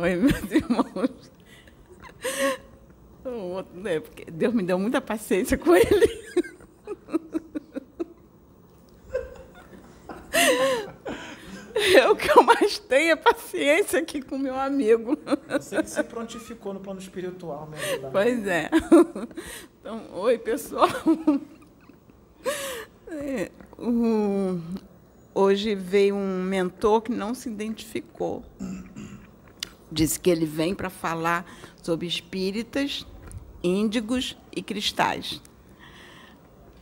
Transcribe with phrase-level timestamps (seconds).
[0.00, 1.30] Oi, meus irmãos.
[3.84, 6.20] É, porque Deus me deu muita paciência com ele.
[11.94, 15.18] É o que eu mais tenho é paciência aqui com meu amigo.
[15.48, 17.78] Você que se prontificou no plano espiritual, né?
[18.10, 18.70] Pois é.
[19.80, 20.88] Então, oi, pessoal.
[23.08, 24.58] É, o,
[25.34, 28.44] hoje veio um mentor que não se identificou.
[29.90, 31.44] Disse que ele vem para falar
[31.82, 33.06] sobre espíritas,
[33.62, 35.40] índigos e cristais.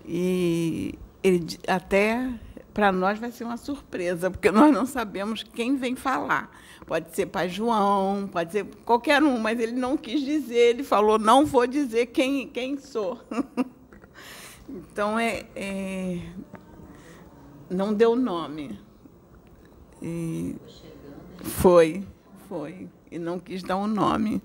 [0.04, 2.32] E ele até
[2.78, 6.48] para nós vai ser uma surpresa, porque nós não sabemos quem vem falar.
[6.86, 11.18] Pode ser Pai João, pode ser qualquer um, mas ele não quis dizer, ele falou,
[11.18, 13.20] não vou dizer quem, quem sou.
[14.70, 16.20] então, é, é,
[17.68, 18.78] não deu nome.
[20.00, 20.54] E
[21.42, 22.06] foi,
[22.48, 22.88] foi.
[23.10, 24.42] E não quis dar um nome.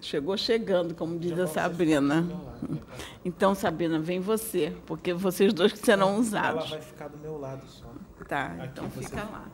[0.00, 2.26] Chegou chegando, como diz a Sabrina.
[3.24, 6.66] Então, Sabrina, vem você, porque vocês dois que serão usados.
[6.66, 7.86] Ela vai ficar do meu lado só.
[8.28, 9.44] Tá, Aqui então fica lá.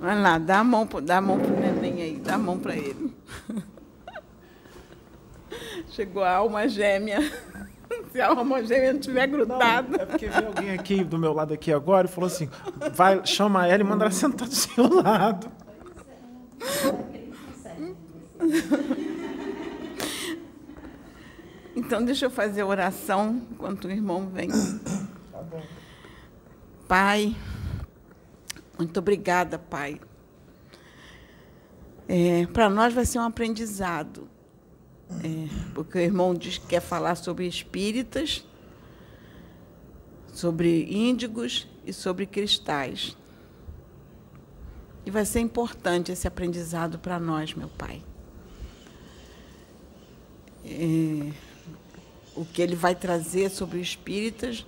[0.00, 2.76] Vai lá, dá a mão, dá a mão pro neném aí, dá a mão para
[2.76, 3.14] ele.
[5.90, 7.20] Chegou a alma gêmea.
[8.10, 9.88] Se a alma gêmea não estiver grudada.
[9.88, 12.48] Não, é porque veio alguém aqui do meu lado aqui agora e falou assim:
[12.92, 15.50] vai, chama ela e manda ela sentar do seu lado.
[21.74, 24.50] Então, deixa eu fazer a oração enquanto o irmão vem.
[26.86, 27.34] Pai,
[28.78, 29.98] muito obrigada, Pai.
[32.06, 34.28] É, Para nós vai ser um aprendizado,
[35.24, 38.44] é, porque o irmão diz que quer falar sobre espíritas,
[40.32, 43.16] sobre índigos e sobre cristais.
[45.04, 48.02] E vai ser importante esse aprendizado para nós, meu Pai.
[50.64, 51.32] É,
[52.36, 54.64] o que ele vai trazer sobre espíritas,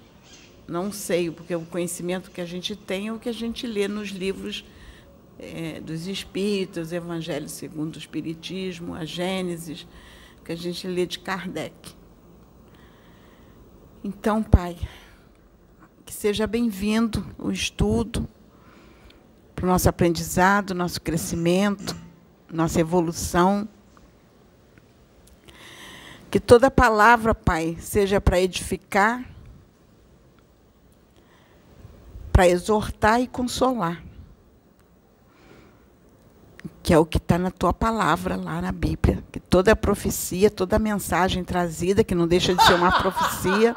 [0.66, 3.86] não sei, porque o conhecimento que a gente tem é o que a gente lê
[3.86, 4.64] nos livros
[5.38, 9.86] é, dos espíritos, Evangelho segundo o Espiritismo, a Gênesis,
[10.44, 11.94] que a gente lê de Kardec.
[14.02, 14.76] Então, Pai,
[16.04, 18.28] que seja bem-vindo o estudo
[19.64, 21.96] para o nosso aprendizado, nosso crescimento,
[22.52, 23.66] nossa evolução
[26.30, 29.24] que toda palavra, Pai, seja para edificar,
[32.30, 34.02] para exortar e consolar.
[36.82, 39.24] Que é o que está na tua palavra lá na Bíblia.
[39.30, 43.74] Que toda profecia, toda mensagem trazida, que não deixa de ser uma profecia,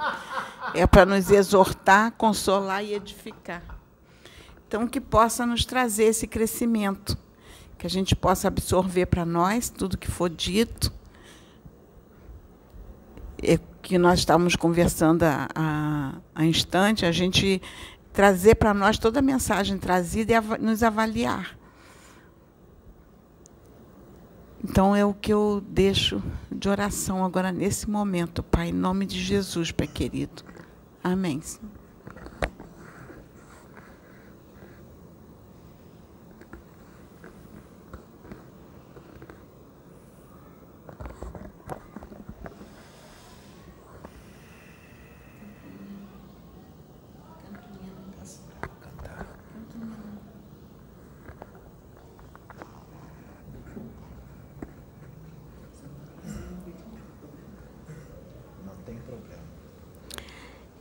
[0.73, 3.76] é para nos exortar, consolar e edificar.
[4.67, 7.17] Então, que possa nos trazer esse crescimento,
[7.77, 10.91] que a gente possa absorver para nós tudo que for dito
[13.41, 17.61] é, que nós estávamos conversando há, há, instante, a gente
[18.11, 21.57] trazer para nós toda a mensagem trazida e av nos avaliar.
[24.63, 29.21] Então é o que eu deixo de oração agora nesse momento, Pai, em nome de
[29.21, 30.43] Jesus, Pai querido.
[31.03, 31.39] Amém.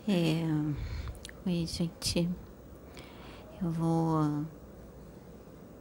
[0.09, 0.44] É...
[1.44, 2.28] Oi, gente.
[3.61, 4.47] Eu vou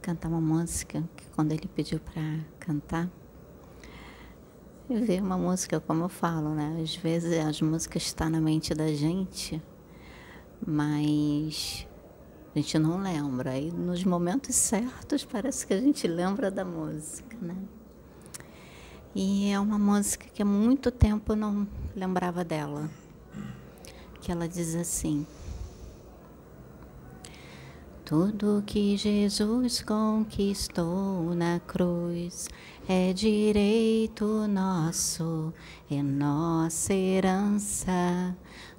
[0.02, 3.08] cantar uma música que quando ele pediu para cantar,
[4.90, 6.80] eu vi uma música, como eu falo, né?
[6.82, 9.62] Às vezes as músicas estão na mente da gente,
[10.66, 11.86] mas
[12.52, 13.56] a gente não lembra.
[13.56, 17.54] E nos momentos certos parece que a gente lembra da música, né?
[19.14, 22.90] E é uma música que há muito tempo eu não lembrava dela
[24.26, 25.24] que ela diz assim:
[28.04, 32.48] Tudo que Jesus conquistou na cruz
[32.88, 35.54] é direito nosso,
[35.88, 38.36] é nossa herança.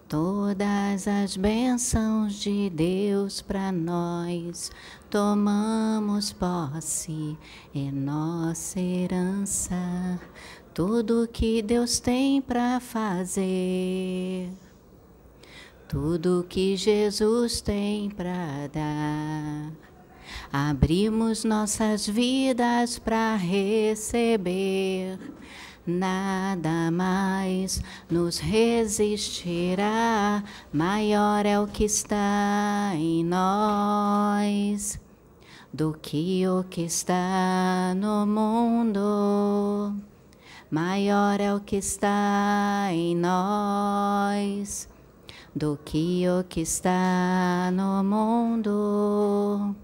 [0.09, 4.69] Todas as bênçãos de Deus para nós
[5.09, 7.37] tomamos posse,
[7.73, 10.19] é nossa herança.
[10.73, 14.49] Tudo que Deus tem para fazer
[15.87, 19.71] tudo que Jesus tem para dar.
[20.51, 25.17] abrimos nossas vidas para receber.
[25.85, 30.43] Nada mais nos resistirá,
[30.73, 34.99] maior é o que está em nós
[35.71, 39.95] do que o que está no mundo.
[40.69, 44.89] Maior é o que está em nós
[45.57, 49.75] do que o que está no mundo.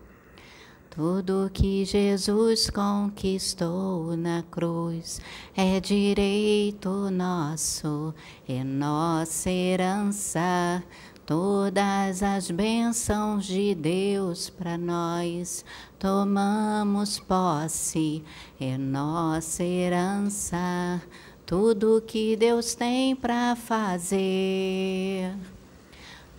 [0.91, 5.19] Tudo que Jesus conquistou na cruz
[5.55, 8.13] é direito nosso,
[8.47, 10.83] é nossa herança.
[11.25, 15.65] Todas as bênçãos de Deus para nós
[15.97, 18.23] tomamos posse,
[18.59, 21.01] é nossa herança.
[21.45, 25.35] Tudo que Deus tem para fazer,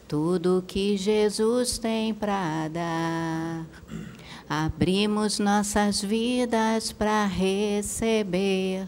[0.06, 3.66] tudo que Jesus tem para dar.
[4.48, 8.86] Abrimos nossas vidas para receber.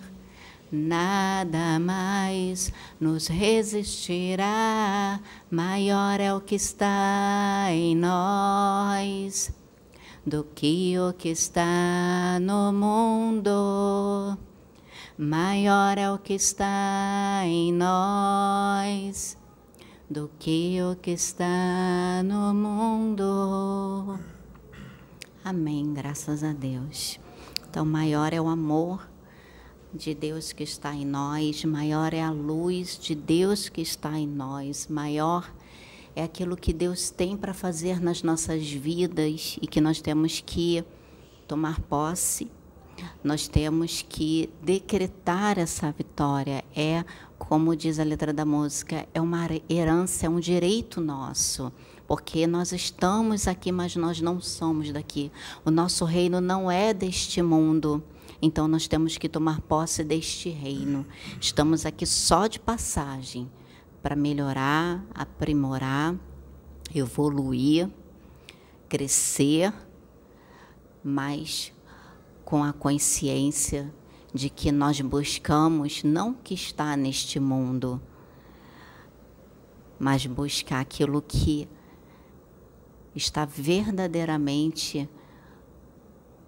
[0.70, 9.52] Nada mais nos resistirá, maior é o que está em nós
[10.26, 14.36] do que o que está no mundo.
[15.16, 19.38] Maior é o que está em nós
[20.08, 24.19] do que o que está no mundo.
[25.44, 27.19] Amém, graças a Deus.
[27.69, 29.08] Então, maior é o amor
[29.93, 34.26] de Deus que está em nós, maior é a luz de Deus que está em
[34.26, 35.53] nós, maior
[36.14, 40.85] é aquilo que Deus tem para fazer nas nossas vidas e que nós temos que
[41.47, 42.50] tomar posse.
[43.23, 46.64] Nós temos que decretar essa vitória.
[46.75, 47.05] É,
[47.48, 51.72] como diz a letra da música, é uma herança, é um direito nosso
[52.06, 55.31] porque nós estamos aqui, mas nós não somos daqui.
[55.64, 58.02] O nosso reino não é deste mundo.
[58.40, 61.04] Então nós temos que tomar posse deste reino.
[61.40, 63.50] Estamos aqui só de passagem
[64.02, 66.14] para melhorar, aprimorar,
[66.94, 67.88] evoluir,
[68.88, 69.72] crescer,
[71.02, 71.72] mas
[72.44, 73.93] com a consciência
[74.36, 78.00] de que nós buscamos não o que está neste mundo,
[79.98, 81.66] mas buscar aquilo que
[83.14, 85.08] está verdadeiramente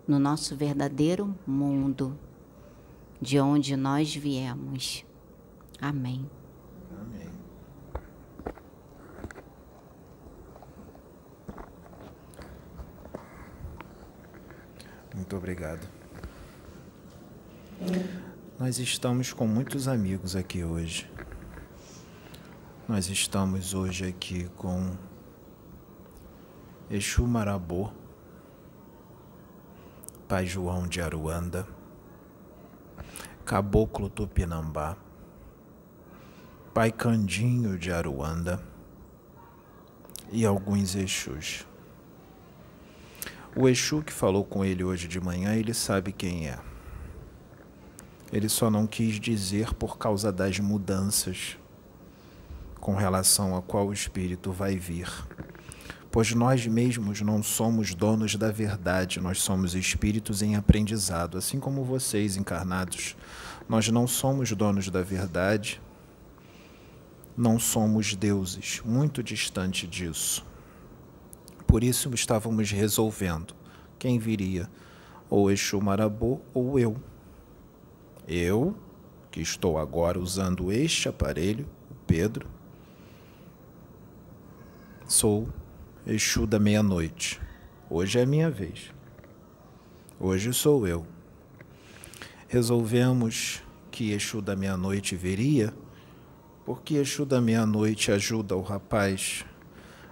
[0.07, 2.17] no nosso verdadeiro mundo,
[3.21, 5.03] de onde nós viemos.
[5.81, 6.29] Amém.
[6.93, 7.31] Amém.
[15.15, 15.98] Muito obrigado.
[18.59, 21.09] Nós estamos com muitos amigos aqui hoje.
[22.89, 24.97] Nós estamos hoje aqui com
[26.91, 27.93] Exu Marabô,
[30.27, 31.69] Pai João de Aruanda,
[33.45, 34.97] Caboclo Tupinambá,
[36.75, 38.61] Pai Candinho de Aruanda
[40.33, 41.65] e alguns Exus.
[43.55, 46.68] O Exu que falou com ele hoje de manhã, ele sabe quem é.
[48.33, 51.57] Ele só não quis dizer por causa das mudanças
[52.81, 55.09] com relação a qual espírito vai vir
[56.11, 61.85] pois nós mesmos não somos donos da verdade, nós somos espíritos em aprendizado, assim como
[61.85, 63.17] vocês encarnados.
[63.69, 65.81] Nós não somos donos da verdade,
[67.37, 70.45] não somos deuses, muito distante disso.
[71.67, 73.55] Por isso estávamos resolvendo
[73.99, 74.69] quem viria,
[75.29, 76.97] ou Exu Marabô ou eu.
[78.31, 78.77] Eu,
[79.31, 82.47] que estou agora usando este aparelho, o Pedro,
[85.07, 85.49] sou
[86.07, 87.41] Exu da meia-noite.
[87.89, 88.93] Hoje é a minha vez.
[90.21, 91.07] Hoje sou eu.
[92.49, 95.73] Resolvemos que Exu da meia-noite viria,
[96.67, 99.47] porque Exu da meia-noite ajuda o rapaz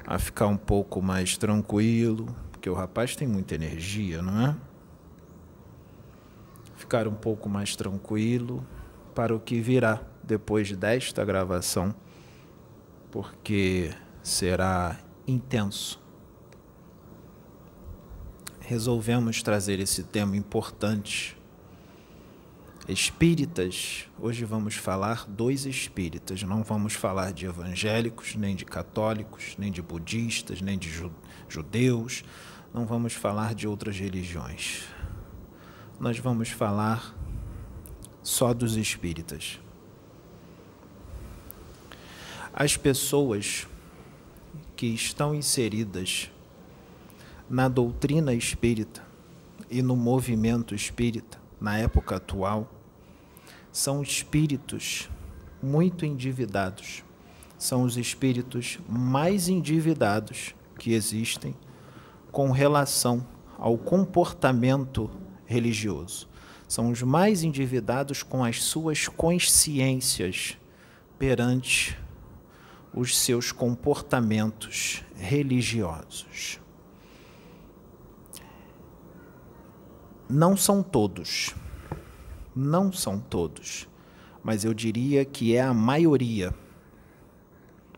[0.06, 4.56] a ficar um pouco mais tranquilo, porque o rapaz tem muita energia, não é?
[6.87, 8.64] Ficar um pouco mais tranquilo
[9.12, 11.93] para o que virá depois desta gravação,
[13.11, 13.90] porque
[14.23, 16.00] será intenso.
[18.61, 21.37] Resolvemos trazer esse tema importante.
[22.88, 29.73] Espíritas, hoje vamos falar dos espíritas, não vamos falar de evangélicos, nem de católicos, nem
[29.73, 30.88] de budistas, nem de
[31.49, 32.23] judeus,
[32.73, 34.85] não vamos falar de outras religiões.
[35.99, 37.17] Nós vamos falar
[38.23, 39.59] só dos espíritas.
[42.53, 43.67] As pessoas
[44.76, 46.31] que estão inseridas
[47.49, 49.03] na doutrina espírita
[49.71, 52.71] e no movimento espírita, na época atual,
[53.73, 55.09] são espíritos
[55.62, 57.03] muito endividados.
[57.57, 61.55] São os espíritos mais endividados que existem
[62.31, 63.26] com relação
[63.57, 65.11] ao comportamento
[65.47, 66.29] religioso.
[66.69, 70.59] São os mais endividados com as suas consciências
[71.19, 71.97] perante
[72.93, 76.59] os seus comportamentos religiosos.
[80.29, 81.55] Não são todos,
[82.55, 83.87] não são todos,
[84.43, 86.53] mas eu diria que é a maioria.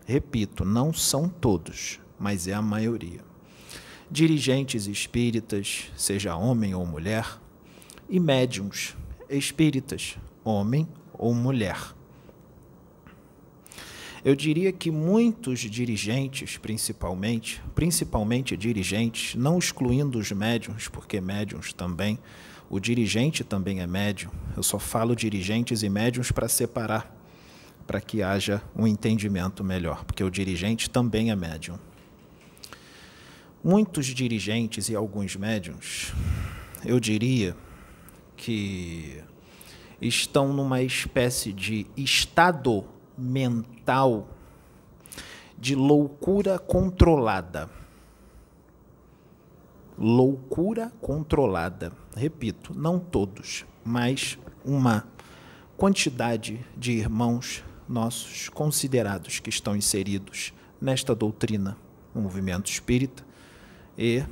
[0.05, 3.28] Repito, não são todos, mas é a maioria.
[4.11, 7.39] Dirigentes espíritas, seja homem ou mulher,
[8.09, 8.95] e médiums
[9.29, 11.77] espíritas, homem ou mulher.
[14.23, 22.19] Eu diria que muitos dirigentes, principalmente, principalmente dirigentes, não excluindo os médiums, porque médiums também,
[22.69, 24.29] o dirigente também é médium.
[24.57, 27.15] Eu só falo dirigentes e médiums para separar,
[27.87, 31.79] para que haja um entendimento melhor, porque o dirigente também é médium.
[33.61, 36.13] Muitos dirigentes e alguns médiums,
[36.85, 37.57] eu diria
[38.37, 39.21] que
[40.01, 42.85] estão numa espécie de estado
[43.17, 44.29] mental
[45.57, 47.69] de loucura controlada.
[49.97, 51.91] Loucura controlada.
[52.15, 55.05] Repito, não todos, mas uma
[55.75, 61.75] quantidade de irmãos nossos considerados que estão inseridos nesta doutrina,
[62.15, 63.27] no movimento espírita
[63.99, 64.23] e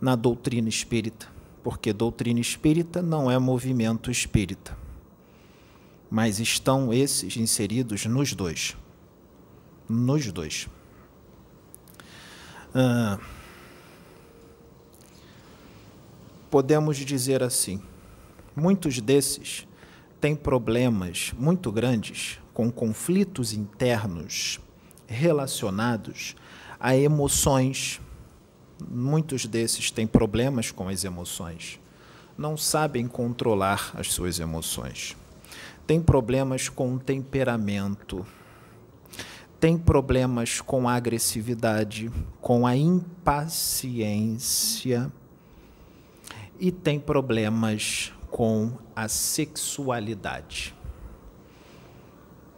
[0.00, 1.28] na doutrina espírita,
[1.62, 4.76] porque doutrina espírita não é movimento espírita
[6.10, 8.76] mas estão esses inseridos nos dois.
[9.88, 10.68] Nos dois.
[12.74, 13.18] Ah,
[16.50, 17.80] podemos dizer assim:
[18.54, 19.66] muitos desses
[20.20, 24.60] têm problemas muito grandes com conflitos internos
[25.06, 26.34] relacionados
[26.78, 28.00] a emoções.
[28.90, 31.78] Muitos desses têm problemas com as emoções.
[32.36, 35.16] Não sabem controlar as suas emoções
[35.86, 38.26] tem problemas com temperamento,
[39.60, 44.02] tem problemas com a agressividade, com a impaciência
[46.58, 50.74] e tem problemas com a sexualidade.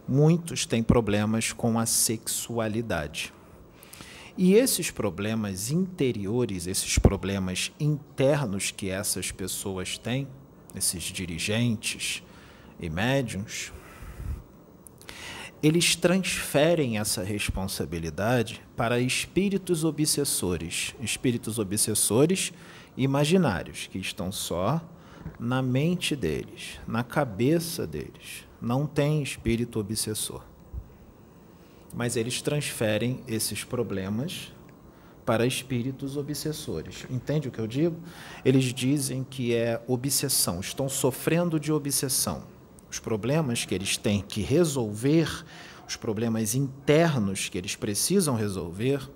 [0.08, 3.34] Muitos têm problemas com a sexualidade.
[4.40, 10.28] E esses problemas interiores, esses problemas internos que essas pessoas têm,
[10.76, 12.22] esses dirigentes,
[12.78, 13.72] e médiums,
[15.60, 22.52] eles transferem essa responsabilidade para espíritos obsessores, espíritos obsessores
[22.96, 24.80] imaginários, que estão só
[25.36, 28.46] na mente deles, na cabeça deles.
[28.62, 30.47] Não tem espírito obsessor.
[31.94, 34.52] Mas eles transferem esses problemas
[35.24, 37.06] para espíritos obsessores.
[37.10, 37.96] Entende o que eu digo?
[38.44, 42.58] Eles dizem que é obsessão, estão sofrendo de obsessão
[42.90, 45.44] os problemas que eles têm que resolver,
[45.86, 49.08] os problemas internos que eles precisam resolver,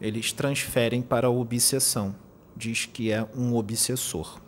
[0.00, 2.14] eles transferem para a obsessão.
[2.56, 4.40] Diz que é um obsessor.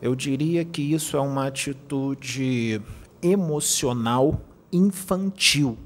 [0.00, 2.80] Eu diria que isso é uma atitude
[3.22, 4.40] emocional
[4.72, 5.76] infantil.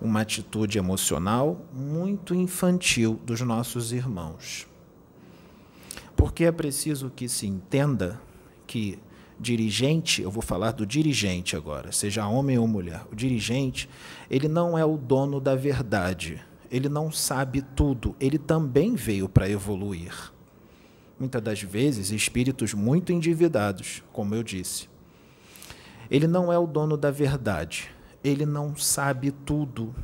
[0.00, 4.66] Uma atitude emocional muito infantil dos nossos irmãos.
[6.14, 8.20] Porque é preciso que se entenda
[8.66, 8.98] que
[9.38, 13.88] dirigente, eu vou falar do dirigente agora, seja homem ou mulher, o dirigente,
[14.30, 19.48] ele não é o dono da verdade, ele não sabe tudo, ele também veio para
[19.48, 20.32] evoluir.
[21.18, 24.88] Muitas das vezes, espíritos muito endividados, como eu disse.
[26.10, 27.90] Ele não é o dono da verdade,
[28.22, 29.94] ele não sabe tudo.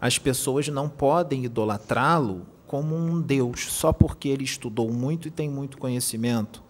[0.00, 5.48] As pessoas não podem idolatrá-lo como um Deus só porque ele estudou muito e tem
[5.48, 6.62] muito conhecimento,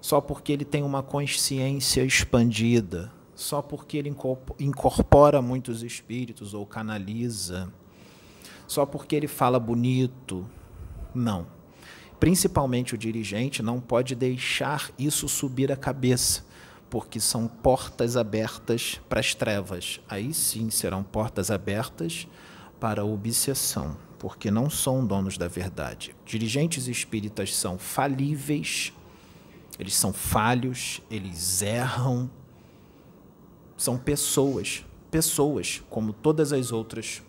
[0.00, 4.14] só porque ele tem uma consciência expandida, só porque ele
[4.58, 7.72] incorpora muitos espíritos ou canaliza,
[8.66, 10.44] só porque ele fala bonito.
[11.14, 11.53] Não.
[12.18, 16.44] Principalmente o dirigente não pode deixar isso subir a cabeça,
[16.88, 20.00] porque são portas abertas para as trevas.
[20.08, 22.26] Aí sim serão portas abertas
[22.78, 26.16] para a obsessão porque não são donos da verdade.
[26.24, 28.90] Dirigentes espíritas são falíveis,
[29.78, 32.30] eles são falhos, eles erram,
[33.76, 37.22] são pessoas, pessoas, como todas as outras,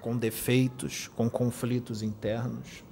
[0.00, 2.82] com defeitos, com conflitos internos.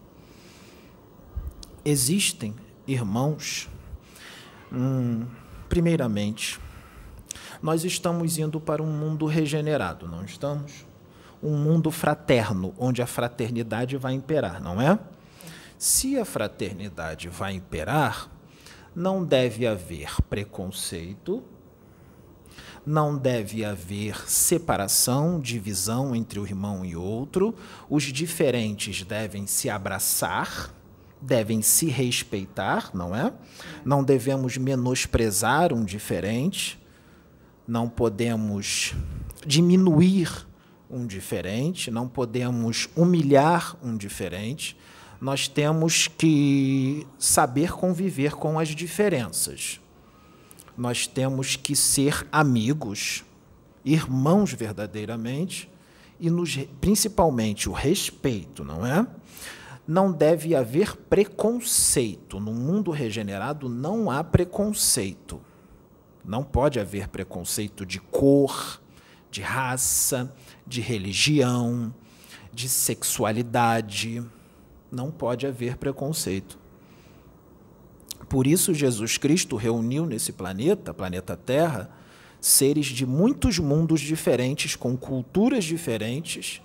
[1.84, 2.54] Existem
[2.86, 3.68] irmãos,
[4.72, 5.26] hum,
[5.68, 6.60] primeiramente,
[7.62, 10.86] nós estamos indo para um mundo regenerado, não estamos?
[11.42, 14.98] Um mundo fraterno, onde a fraternidade vai imperar, não é?
[15.78, 18.30] Se a fraternidade vai imperar,
[18.94, 21.42] não deve haver preconceito,
[22.84, 27.54] não deve haver separação, divisão entre o irmão e outro,
[27.88, 30.74] os diferentes devem se abraçar,
[31.20, 33.32] devem se respeitar, não é?
[33.84, 36.80] Não devemos menosprezar um diferente,
[37.66, 38.94] não podemos
[39.46, 40.46] diminuir
[40.90, 44.76] um diferente, não podemos humilhar um diferente.
[45.20, 49.80] Nós temos que saber conviver com as diferenças.
[50.76, 53.22] Nós temos que ser amigos,
[53.84, 55.70] irmãos verdadeiramente,
[56.18, 59.06] e nos, principalmente o respeito, não é?
[59.90, 62.38] Não deve haver preconceito.
[62.38, 65.40] No mundo regenerado não há preconceito.
[66.24, 68.80] Não pode haver preconceito de cor,
[69.32, 70.32] de raça,
[70.64, 71.92] de religião,
[72.52, 74.22] de sexualidade.
[74.92, 76.56] Não pode haver preconceito.
[78.28, 81.90] Por isso, Jesus Cristo reuniu nesse planeta, planeta Terra,
[82.40, 86.62] seres de muitos mundos diferentes, com culturas diferentes,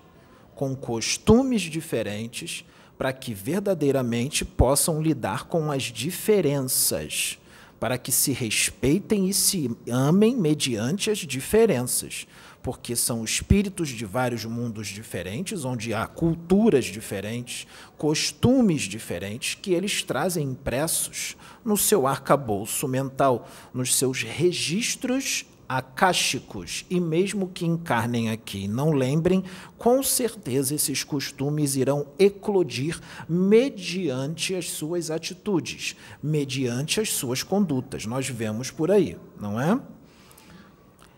[0.53, 2.63] com costumes diferentes,
[2.97, 7.37] para que verdadeiramente possam lidar com as diferenças
[7.79, 12.25] para que se respeitem e se amem mediante as diferenças,
[12.63, 20.01] porque são espíritos de vários mundos diferentes, onde há culturas diferentes, costumes diferentes, que eles
[20.01, 28.65] trazem impressos no seu arcabouço mental, nos seus registros acásticos, e mesmo que encarnem aqui
[28.65, 29.43] e não lembrem,
[29.77, 38.05] com certeza esses costumes irão eclodir mediante as suas atitudes, mediante as suas condutas.
[38.05, 39.79] Nós vemos por aí, não é?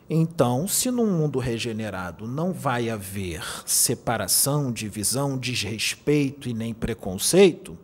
[0.10, 7.77] Então, se num mundo regenerado não vai haver separação, divisão, desrespeito e nem preconceito,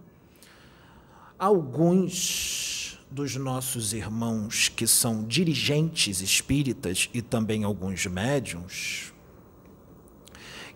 [1.37, 2.82] alguns
[3.13, 9.13] dos nossos irmãos que são dirigentes espíritas e também alguns médiums,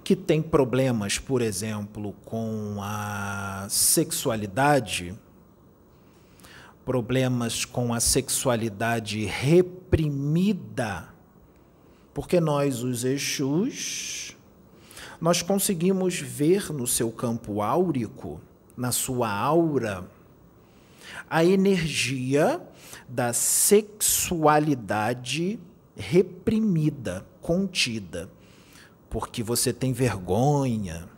[0.04, 5.16] que têm problemas, por exemplo, com a sexualidade,
[6.86, 11.10] problemas com a sexualidade reprimida,
[12.14, 14.38] porque nós, os Exus,
[15.20, 18.40] nós conseguimos ver no seu campo áurico,
[18.78, 20.08] na sua aura,
[21.30, 22.62] a energia
[23.08, 25.60] da sexualidade
[25.96, 28.30] reprimida, contida,
[29.10, 31.10] porque você tem vergonha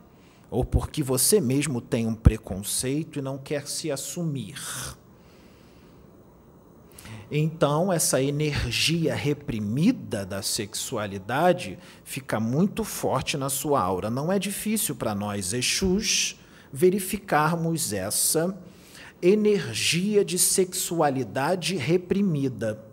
[0.49, 4.55] ou porque você mesmo tem um preconceito e não quer se assumir.
[7.31, 14.09] Então, essa energia reprimida da sexualidade fica muito forte na sua aura.
[14.09, 16.39] Não é difícil para nós, Exus,
[16.73, 18.57] verificarmos essa
[19.21, 22.83] energia de sexualidade reprimida.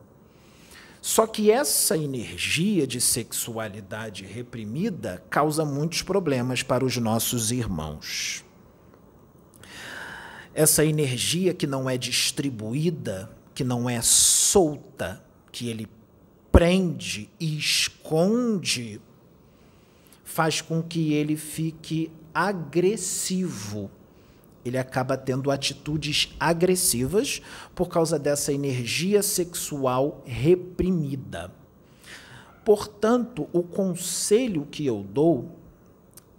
[1.01, 8.45] Só que essa energia de sexualidade reprimida causa muitos problemas para os nossos irmãos.
[10.53, 15.87] Essa energia que não é distribuída, que não é solta, que ele
[16.51, 19.01] prende e esconde,
[20.25, 23.91] faz com que ele fique agressivo
[24.67, 27.41] ele acaba tendo atitudes agressivas
[27.75, 31.53] por causa dessa energia sexual reprimida.
[32.65, 35.57] Portanto, o conselho que eu dou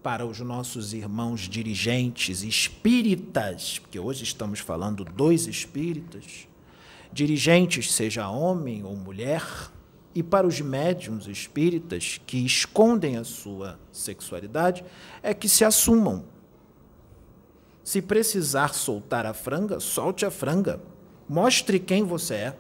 [0.03, 6.47] para os nossos irmãos dirigentes espíritas, porque hoje estamos falando dois espíritas,
[7.11, 9.43] dirigentes, seja homem ou mulher,
[10.13, 14.83] e para os médiums espíritas que escondem a sua sexualidade,
[15.21, 16.25] é que se assumam
[17.87, 20.81] se precisar soltar a franga, solte a franga.
[21.25, 22.57] Mostre quem você é.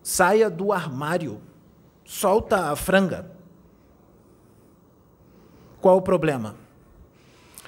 [0.00, 1.40] Saia do armário.
[2.04, 3.28] Solta a franga.
[5.80, 6.54] Qual o problema?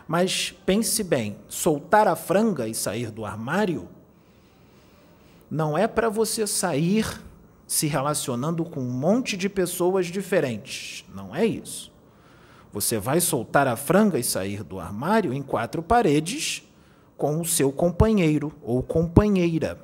[0.07, 3.89] Mas pense bem: soltar a franga e sair do armário
[5.51, 7.21] não é para você sair
[7.67, 11.05] se relacionando com um monte de pessoas diferentes.
[11.13, 11.92] Não é isso.
[12.73, 16.63] Você vai soltar a franga e sair do armário em quatro paredes
[17.17, 19.79] com o seu companheiro ou companheira.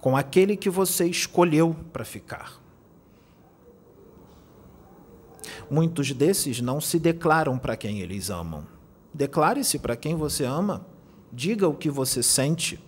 [0.00, 2.60] Com aquele que você escolheu para ficar.
[5.70, 8.66] Muitos desses não se declaram para quem eles amam.
[9.14, 10.86] Declare-se para quem você ama.
[11.32, 12.78] Diga o que você sente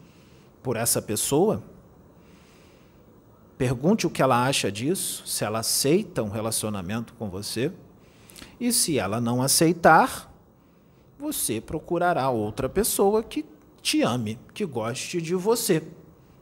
[0.62, 1.62] por essa pessoa.
[3.58, 7.72] Pergunte o que ela acha disso, se ela aceita um relacionamento com você.
[8.60, 10.32] E se ela não aceitar,
[11.18, 13.44] você procurará outra pessoa que
[13.82, 15.82] te ame, que goste de você,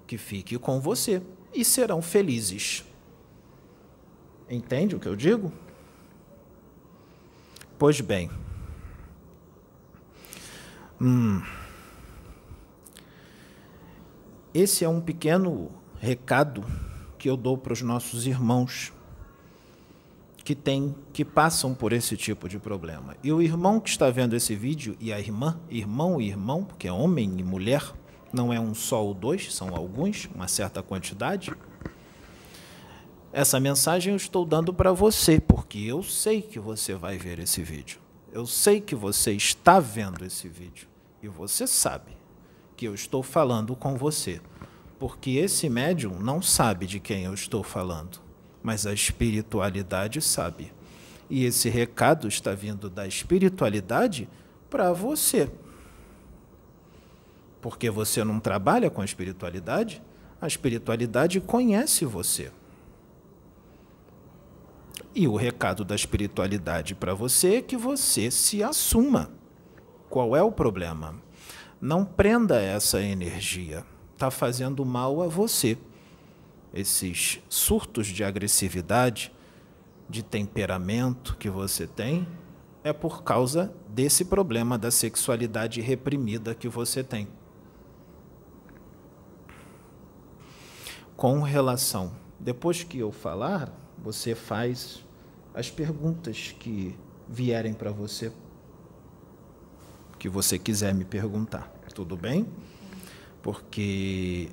[0.07, 1.23] que fique com você
[1.55, 2.85] e serão felizes.
[4.51, 5.51] Entende o que eu digo?
[7.79, 8.31] Pois bem.
[11.01, 11.43] Hum.
[14.53, 16.65] Esse é um pequeno recado
[17.19, 18.93] que eu dou para os nossos irmãos
[20.47, 23.17] que tem, que passam por esse tipo de problema.
[23.21, 26.87] E o irmão que está vendo esse vídeo e a irmã, irmão e irmão, porque
[26.87, 27.83] é homem e mulher,
[28.33, 31.53] não é um só ou dois, são alguns, uma certa quantidade.
[33.33, 37.63] Essa mensagem eu estou dando para você, porque eu sei que você vai ver esse
[37.63, 37.99] vídeo.
[38.33, 40.87] Eu sei que você está vendo esse vídeo.
[41.21, 42.13] E você sabe
[42.77, 44.41] que eu estou falando com você.
[44.99, 48.27] Porque esse médium não sabe de quem eu estou falando
[48.67, 50.73] mas a espiritualidade sabe.
[51.31, 54.29] E esse recado está vindo da espiritualidade
[54.69, 55.49] para você.
[57.63, 60.03] Porque você não trabalha com a espiritualidade,
[60.41, 62.51] a espiritualidade conhece você.
[65.15, 69.31] E o recado da espiritualidade para você é que você se assuma.
[70.11, 71.15] Qual é o problema?
[71.81, 73.85] Não prenda essa energia.
[74.17, 75.77] Está fazendo mal a você
[76.73, 79.31] esses surtos de agressividade,
[80.09, 82.27] de temperamento que você tem,
[82.83, 87.29] é por causa desse problema da sexualidade reprimida que você tem.
[91.15, 95.05] Com relação, depois que eu falar, você faz
[95.53, 96.99] as perguntas que
[97.29, 98.33] vierem para você,
[100.19, 102.47] que você quiser me perguntar, tudo bem?
[103.47, 104.49] Porque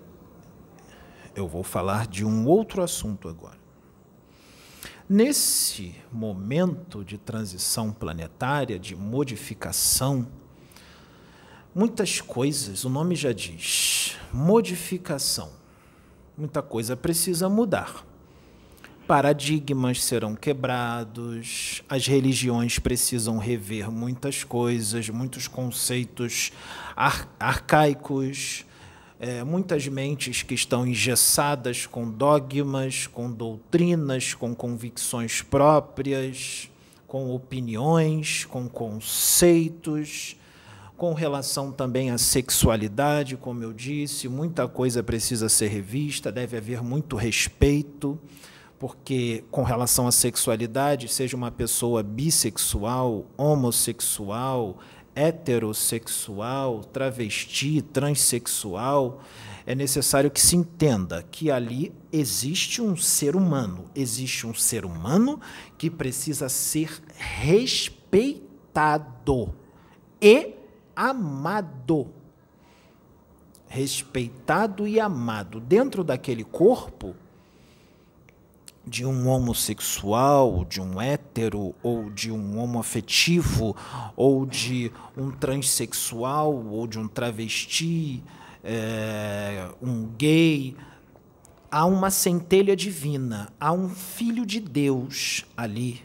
[1.35, 3.57] eu vou falar de um outro assunto agora.
[5.09, 10.27] Nesse momento de transição planetária, de modificação,
[11.73, 15.49] muitas coisas, o nome já diz, modificação.
[16.37, 18.05] Muita coisa precisa mudar.
[19.07, 26.51] Paradigmas serão quebrados, as religiões precisam rever muitas coisas, muitos conceitos
[26.95, 28.67] ar arcaicos,
[29.23, 36.69] é, muitas mentes que estão engessadas com dogmas, com doutrinas, com convicções próprias,
[37.07, 40.35] com opiniões, com conceitos,
[40.97, 46.83] com relação também à sexualidade, como eu disse, muita coisa precisa ser revista, deve haver
[46.83, 48.19] muito respeito,
[48.77, 54.79] porque com relação à sexualidade, seja uma pessoa bissexual, homossexual,
[55.15, 59.21] heterossexual, travesti, transexual,
[59.65, 65.39] é necessário que se entenda que ali existe um ser humano, existe um ser humano
[65.77, 68.43] que precisa ser respeitado
[70.21, 70.53] e
[70.95, 72.07] amado.
[73.67, 75.59] Respeitado e amado.
[75.59, 77.15] Dentro daquele corpo,
[78.85, 83.75] de um homossexual, de um hétero, ou de um homoafetivo,
[84.15, 88.21] ou de um transexual, ou de um travesti,
[88.63, 90.75] é, um gay.
[91.71, 96.01] Há uma centelha divina, há um filho de Deus ali.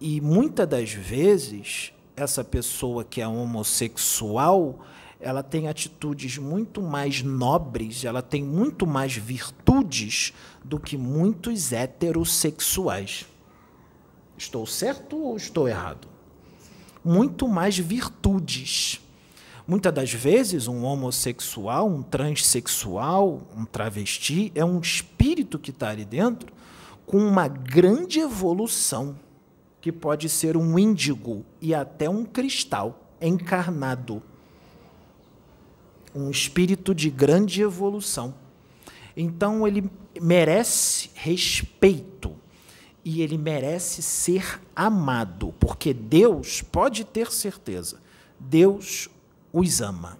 [0.00, 4.78] E muitas das vezes, essa pessoa que é homossexual,
[5.20, 10.32] ela tem atitudes muito mais nobres, ela tem muito mais virtudes
[10.64, 13.26] do que muitos heterossexuais.
[14.36, 16.08] Estou certo ou estou errado?
[17.04, 19.00] Muito mais virtudes.
[19.68, 26.04] Muitas das vezes, um homossexual, um transexual, um travesti é um espírito que está ali
[26.04, 26.52] dentro
[27.06, 29.18] com uma grande evolução,
[29.80, 34.22] que pode ser um índigo e até um cristal encarnado
[36.14, 38.34] um espírito de grande evolução.
[39.16, 42.34] Então ele merece respeito
[43.04, 48.00] e ele merece ser amado, porque Deus pode ter certeza,
[48.38, 49.08] Deus
[49.52, 50.18] os ama.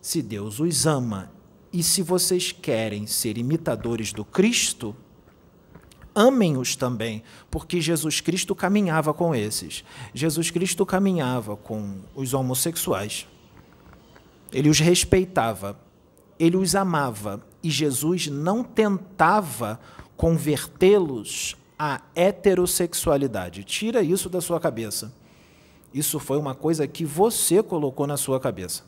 [0.00, 1.30] Se Deus os ama
[1.72, 4.96] e se vocês querem ser imitadores do Cristo,
[6.14, 9.84] amem-os também, porque Jesus Cristo caminhava com esses.
[10.12, 13.26] Jesus Cristo caminhava com os homossexuais.
[14.52, 15.78] Ele os respeitava,
[16.38, 19.78] ele os amava e Jesus não tentava
[20.16, 23.64] convertê-los a heterossexualidade.
[23.64, 25.12] Tira isso da sua cabeça.
[25.92, 28.84] Isso foi uma coisa que você colocou na sua cabeça.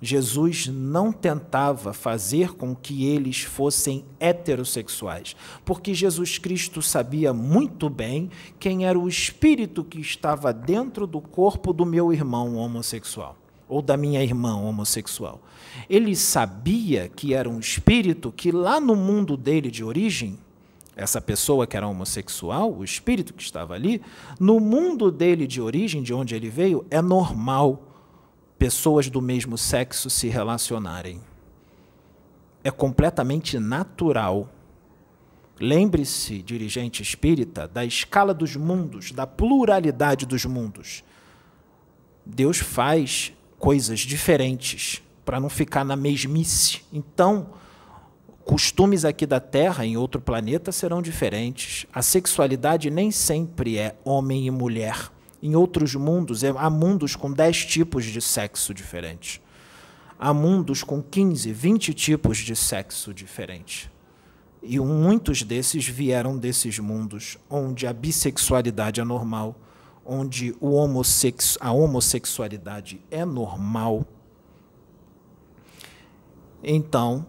[0.00, 8.28] Jesus não tentava fazer com que eles fossem heterossexuais, porque Jesus Cristo sabia muito bem
[8.58, 13.96] quem era o espírito que estava dentro do corpo do meu irmão homossexual ou da
[13.96, 15.40] minha irmã homossexual.
[15.88, 20.38] Ele sabia que era um espírito que lá no mundo dele de origem,
[20.96, 24.00] essa pessoa que era homossexual, o espírito que estava ali,
[24.38, 27.82] no mundo dele de origem, de onde ele veio, é normal
[28.58, 31.20] pessoas do mesmo sexo se relacionarem.
[32.62, 34.48] É completamente natural.
[35.60, 41.04] Lembre-se, dirigente espírita, da escala dos mundos, da pluralidade dos mundos.
[42.24, 43.32] Deus faz
[43.64, 46.82] coisas diferentes para não ficar na mesmice.
[46.92, 47.46] Então,
[48.44, 51.86] costumes aqui da Terra, em outro planeta, serão diferentes.
[51.90, 55.10] A sexualidade nem sempre é homem e mulher.
[55.42, 59.40] Em outros mundos, é, há mundos com 10 tipos de sexo diferentes.
[60.18, 63.88] Há mundos com 15, 20 tipos de sexo diferentes.
[64.62, 69.58] E muitos desses vieram desses mundos onde a bissexualidade é normal,
[70.04, 70.74] onde o
[71.60, 74.06] a homossexualidade é normal.
[76.62, 77.26] Então,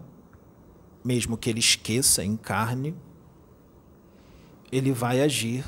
[1.04, 2.94] mesmo que ele esqueça, encarne,
[4.72, 5.64] ele vai agir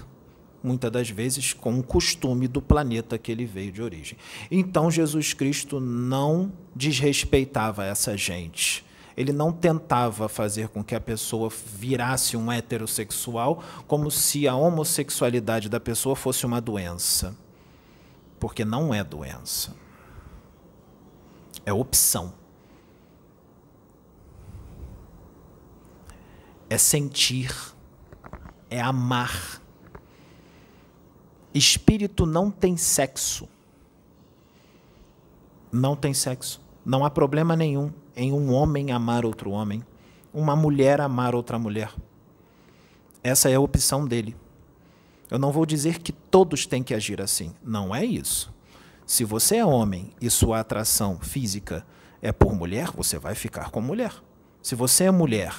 [0.63, 4.19] muitas das vezes com o costume do planeta que ele veio de origem.
[4.51, 8.85] Então Jesus Cristo não desrespeitava essa gente.
[9.19, 15.69] Ele não tentava fazer com que a pessoa virasse um heterossexual como se a homossexualidade
[15.69, 17.37] da pessoa fosse uma doença.
[18.39, 19.75] Porque não é doença.
[21.67, 22.33] É opção.
[26.71, 27.53] É sentir.
[28.71, 29.61] É amar
[31.53, 33.49] Espírito não tem sexo.
[35.73, 36.61] Não tem sexo.
[36.87, 39.81] Não há problema nenhum em um homem amar outro homem,
[40.35, 41.95] uma mulher amar outra mulher.
[43.23, 44.37] Essa é a opção dele.
[45.31, 47.55] Eu não vou dizer que todos têm que agir assim.
[47.63, 48.53] Não é isso.
[49.07, 51.87] Se você é homem e sua atração física
[52.21, 54.13] é por mulher, você vai ficar com mulher.
[54.61, 55.55] Se você é mulher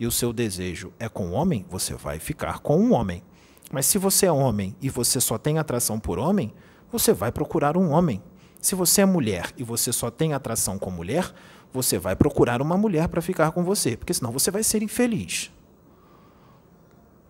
[0.00, 3.22] e o seu desejo é com homem, você vai ficar com um homem.
[3.70, 6.54] Mas se você é homem e você só tem atração por homem,
[6.90, 8.22] você vai procurar um homem.
[8.60, 11.32] Se você é mulher e você só tem atração com mulher,
[11.72, 15.50] você vai procurar uma mulher para ficar com você, porque senão você vai ser infeliz.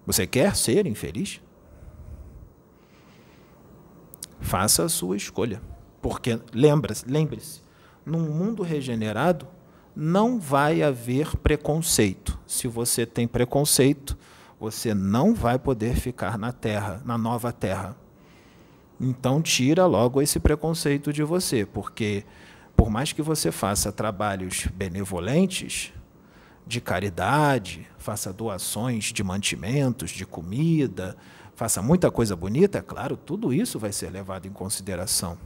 [0.06, 1.40] Você quer ser infeliz?
[4.40, 5.60] Faça a sua escolha.
[6.00, 7.60] Porque lembre-se, lembre-se,
[8.06, 9.46] num mundo regenerado
[9.94, 12.38] não vai haver preconceito.
[12.46, 14.16] Se você tem preconceito,
[14.58, 17.96] você não vai poder ficar na terra, na nova terra.
[19.00, 22.24] Então tira logo esse preconceito de você, porque
[22.78, 25.92] por mais que você faça trabalhos benevolentes,
[26.64, 31.16] de caridade, faça doações de mantimentos, de comida,
[31.56, 35.36] faça muita coisa bonita, é claro, tudo isso vai ser levado em consideração.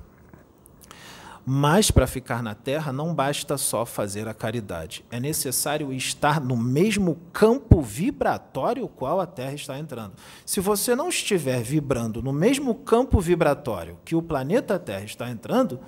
[1.45, 5.03] Mas para ficar na terra não basta só fazer a caridade.
[5.11, 10.12] É necessário estar no mesmo campo vibratório qual a terra está entrando.
[10.45, 15.81] Se você não estiver vibrando no mesmo campo vibratório que o planeta Terra está entrando,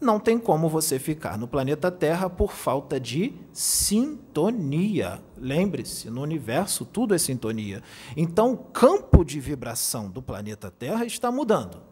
[0.00, 5.20] não tem como você ficar no planeta Terra por falta de sintonia.
[5.36, 7.82] Lembre-se, no universo tudo é sintonia.
[8.16, 11.88] Então, o campo de vibração do planeta Terra está mudando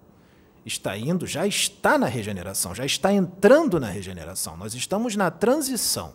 [0.66, 4.56] está indo, já está na regeneração, já está entrando na regeneração.
[4.56, 6.14] Nós estamos na transição.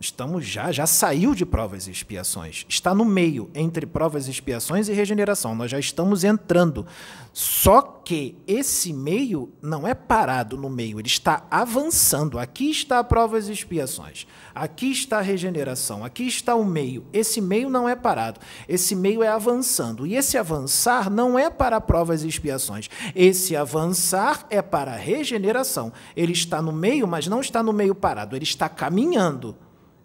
[0.00, 2.64] Estamos já, já saiu de provas e expiações.
[2.68, 5.56] Está no meio entre provas e expiações e regeneração.
[5.56, 6.86] Nós já estamos entrando.
[7.32, 12.38] Só que esse meio não é parado no meio, ele está avançando.
[12.38, 14.26] Aqui está provas e expiações.
[14.54, 17.04] Aqui está a regeneração, aqui está o meio.
[17.12, 18.40] Esse meio não é parado.
[18.68, 20.06] Esse meio é avançando.
[20.06, 22.88] E esse avançar não é para provas e expiações.
[23.14, 25.92] Esse avançar é para regeneração.
[26.16, 28.36] Ele está no meio, mas não está no meio parado.
[28.36, 29.56] Ele está caminhando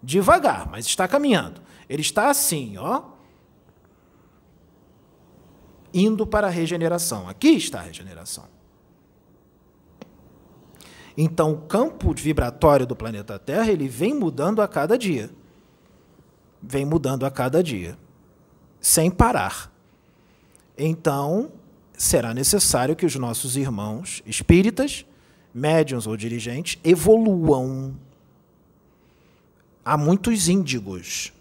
[0.04, 1.60] devagar, mas está caminhando.
[1.88, 3.02] Ele está assim, ó,
[5.92, 7.28] indo para a regeneração.
[7.28, 8.44] Aqui está a regeneração.
[11.16, 15.30] Então, o campo vibratório do planeta Terra ele vem mudando a cada dia.
[16.60, 17.96] Vem mudando a cada dia,
[18.80, 19.70] sem parar.
[20.76, 21.52] Então,
[21.96, 25.04] será necessário que os nossos irmãos espíritas,
[25.52, 27.94] médiuns ou dirigentes, evoluam
[29.84, 31.32] há muitos índigos.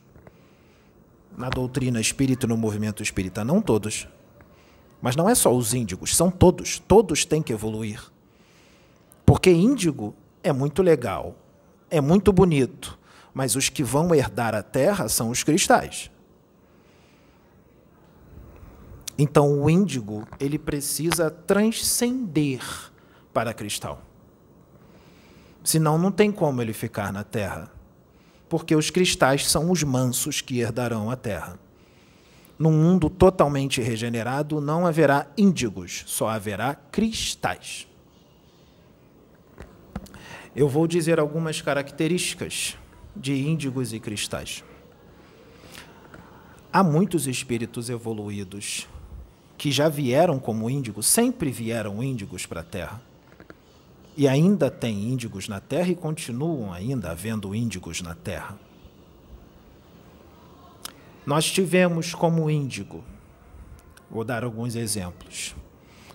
[1.36, 4.08] na doutrina espírita no movimento espírita, não todos.
[5.02, 6.78] Mas não é só os índigos, são todos.
[6.78, 8.00] Todos têm que evoluir.
[9.26, 11.36] Porque índigo é muito legal,
[11.90, 13.00] é muito bonito,
[13.34, 16.12] mas os que vão herdar a terra são os cristais.
[19.18, 22.62] Então o índigo, ele precisa transcender
[23.34, 24.02] para cristal.
[25.64, 27.72] Senão não tem como ele ficar na terra.
[28.54, 31.58] Porque os cristais são os mansos que herdarão a terra.
[32.60, 37.88] Num mundo totalmente regenerado, não haverá índigos, só haverá cristais.
[40.56, 42.78] Eu vou dizer algumas características
[43.16, 44.64] de índigos e cristais.
[46.72, 48.88] Há muitos espíritos evoluídos
[49.58, 53.02] que já vieram como índigos, sempre vieram índigos para a Terra.
[54.16, 58.60] E ainda tem índigos na Terra e continuam ainda havendo índigos na Terra.
[61.26, 63.04] Nós tivemos como índigo,
[64.12, 65.56] vou dar alguns exemplos: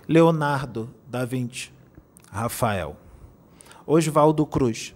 [0.07, 1.73] Leonardo da Vinci,
[2.31, 2.97] Rafael,
[3.87, 4.95] Oswaldo Cruz,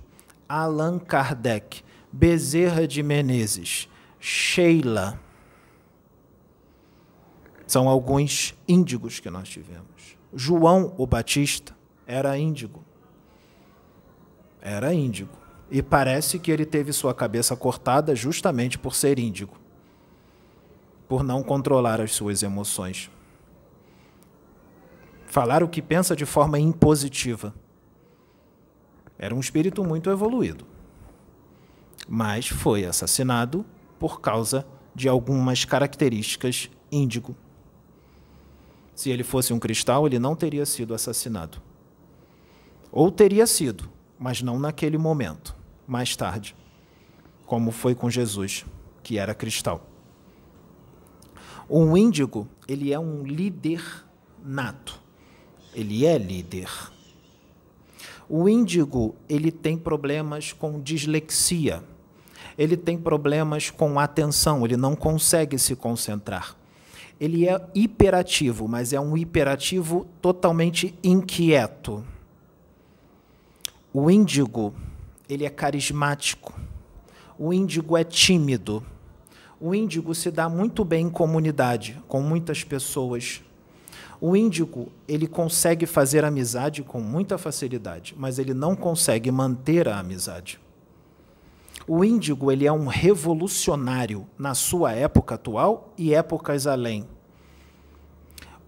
[0.49, 3.89] Allan Kardec, Bezerra de Menezes,
[4.21, 5.19] Sheila.
[7.67, 10.17] São alguns índigos que nós tivemos.
[10.35, 11.75] João o Batista
[12.07, 12.85] era índigo.
[14.63, 15.37] Era índigo.
[15.71, 19.61] E parece que ele teve sua cabeça cortada justamente por ser índigo
[21.13, 23.11] por não controlar as suas emoções.
[25.27, 27.55] Falar o que pensa de forma impositiva.
[29.19, 30.67] Era um espírito muito evoluído.
[32.09, 33.63] Mas foi assassinado
[33.99, 37.37] por causa de algumas características índigo.
[38.95, 41.61] Se ele fosse um cristal, ele não teria sido assassinado.
[42.91, 43.87] Ou teria sido,
[44.23, 45.53] mas não naquele momento,
[45.85, 46.55] mais tarde,
[47.45, 48.65] como foi com Jesus,
[49.03, 49.85] que era cristal.
[51.69, 53.83] Um índigo, ele é um líder
[54.45, 55.03] nato.
[55.75, 56.71] Ele é líder.
[58.29, 61.83] O índigo, ele tem problemas com dislexia.
[62.57, 66.57] Ele tem problemas com atenção, ele não consegue se concentrar.
[67.19, 72.05] Ele é hiperativo, mas é um hiperativo totalmente inquieto.
[73.95, 74.73] O índigo,
[75.29, 76.59] ele é carismático.
[77.39, 78.83] O índigo é tímido.
[79.61, 83.43] O índigo se dá muito bem em comunidade, com muitas pessoas.
[84.19, 89.99] O índigo, ele consegue fazer amizade com muita facilidade, mas ele não consegue manter a
[89.99, 90.59] amizade.
[91.87, 97.07] O índigo, ele é um revolucionário na sua época atual e épocas além.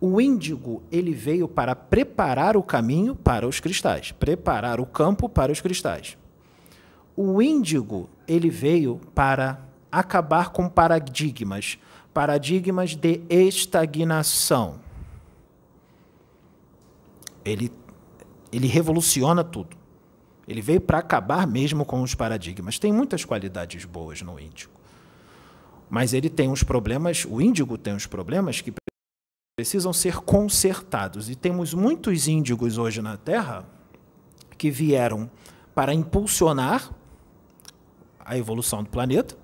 [0.00, 5.52] O índigo, ele veio para preparar o caminho para os cristais, preparar o campo para
[5.52, 6.16] os cristais.
[7.16, 11.78] O índigo, ele veio para acabar com paradigmas,
[12.12, 14.80] paradigmas de estagnação.
[17.44, 17.70] Ele,
[18.52, 19.76] ele revoluciona tudo.
[20.46, 22.78] Ele veio para acabar mesmo com os paradigmas.
[22.78, 24.72] Tem muitas qualidades boas no índigo.
[25.88, 28.72] Mas ele tem uns problemas, o índigo tem uns problemas que
[29.56, 31.30] precisam ser consertados.
[31.30, 33.64] E temos muitos índigos hoje na Terra
[34.58, 35.30] que vieram
[35.72, 36.90] para impulsionar
[38.18, 39.36] a evolução do planeta,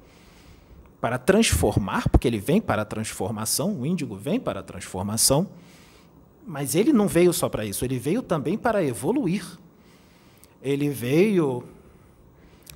[1.01, 5.49] para transformar, porque ele vem para a transformação, o índigo vem para a transformação,
[6.44, 9.46] mas ele não veio só para isso, ele veio também para evoluir.
[10.61, 11.64] Ele veio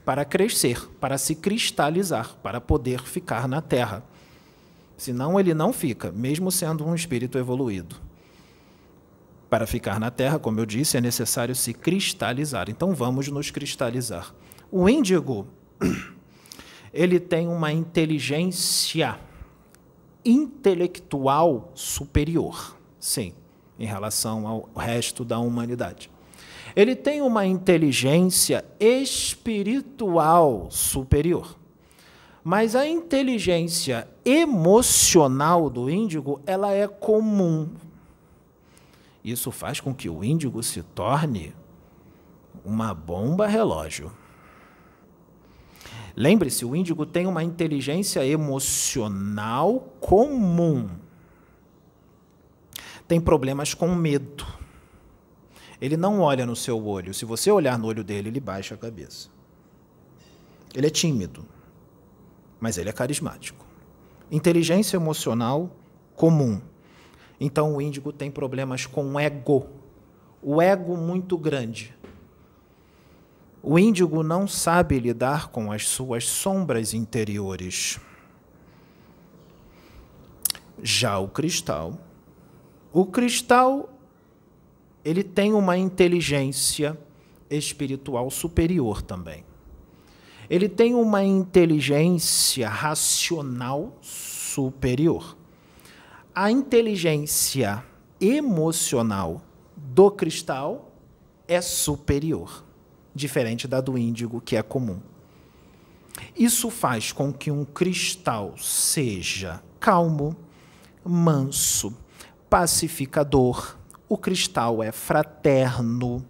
[0.05, 4.05] para crescer, para se cristalizar, para poder ficar na Terra.
[4.97, 7.97] Senão ele não fica, mesmo sendo um espírito evoluído.
[9.51, 12.69] Para ficar na Terra, como eu disse, é necessário se cristalizar.
[12.69, 14.35] Então vamos nos cristalizar.
[14.71, 15.47] O índigo
[16.93, 19.19] ele tem uma inteligência
[20.25, 23.35] intelectual superior, sim,
[23.79, 26.11] em relação ao resto da humanidade.
[26.75, 31.57] Ele tem uma inteligência espiritual superior.
[32.45, 37.71] Mas a inteligência emocional do índigo, ela é comum.
[39.25, 41.55] Isso faz com que o índigo se torne
[42.63, 44.13] uma bomba relógio.
[46.15, 50.91] Lembre-se, o índigo tem uma inteligência emocional comum.
[53.09, 54.47] Tem problemas com medo.
[55.81, 57.15] Ele não olha no seu olho.
[57.15, 59.29] Se você olhar no olho dele, ele baixa a cabeça.
[60.75, 61.45] Ele é tímido,
[62.65, 63.63] mas ele é carismático.
[64.31, 65.71] Inteligência emocional
[66.17, 66.63] comum.
[67.39, 69.67] Então o índigo tem problemas com ego.
[70.41, 71.95] O ego muito grande.
[73.63, 78.01] O índigo não sabe lidar com as suas sombras interiores.
[80.83, 81.99] Já o cristal,
[82.95, 83.91] o cristal
[85.05, 86.99] ele tem uma inteligência
[87.51, 89.45] espiritual superior também.
[90.49, 95.37] Ele tem uma inteligência racional superior.
[96.35, 97.85] A inteligência
[98.21, 99.43] emocional
[99.77, 100.93] do cristal
[101.47, 102.65] é superior,
[103.15, 105.01] diferente da do índigo, que é comum.
[106.37, 110.37] Isso faz com que um cristal seja calmo,
[111.05, 111.97] manso,
[112.49, 113.77] pacificador.
[114.09, 116.25] O cristal é fraterno.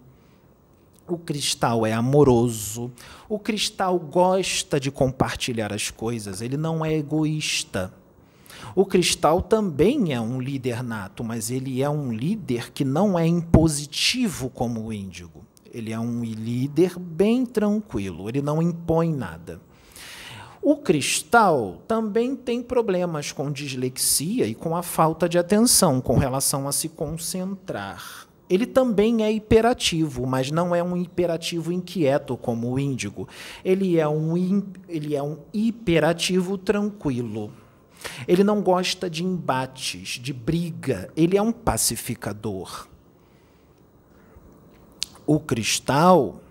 [1.07, 2.91] O cristal é amoroso.
[3.29, 7.93] O cristal gosta de compartilhar as coisas, ele não é egoísta.
[8.75, 13.27] O cristal também é um líder nato, mas ele é um líder que não é
[13.27, 15.45] impositivo como o índigo.
[15.73, 19.61] Ele é um líder bem tranquilo, ele não impõe nada.
[20.63, 26.67] O cristal também tem problemas com dislexia e com a falta de atenção com relação
[26.67, 28.24] a se concentrar.
[28.49, 33.27] Ele também é hiperativo, mas não é um hiperativo inquieto como o índigo.
[33.65, 37.51] Ele é um, ele é um hiperativo tranquilo.
[38.29, 41.11] Ele não gosta de embates, de briga.
[41.17, 42.87] Ele é um pacificador.
[45.27, 46.43] O cristal,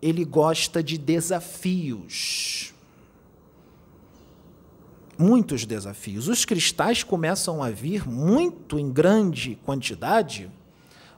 [0.00, 2.71] ele gosta de desafios
[5.18, 6.28] muitos desafios.
[6.28, 10.50] Os cristais começam a vir muito em grande quantidade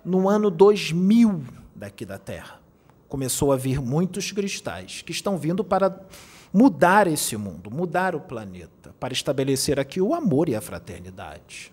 [0.04, 1.42] no ano 2000
[1.74, 2.60] daqui da Terra.
[3.08, 6.04] Começou a vir muitos cristais que estão vindo para
[6.52, 11.72] mudar esse mundo, mudar o planeta, para estabelecer aqui o amor e a fraternidade.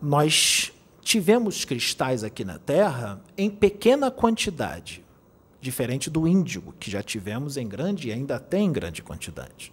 [0.00, 5.04] Nós tivemos cristais aqui na Terra em pequena quantidade
[5.60, 9.72] diferente do índigo, que já tivemos em grande e ainda tem em grande quantidade.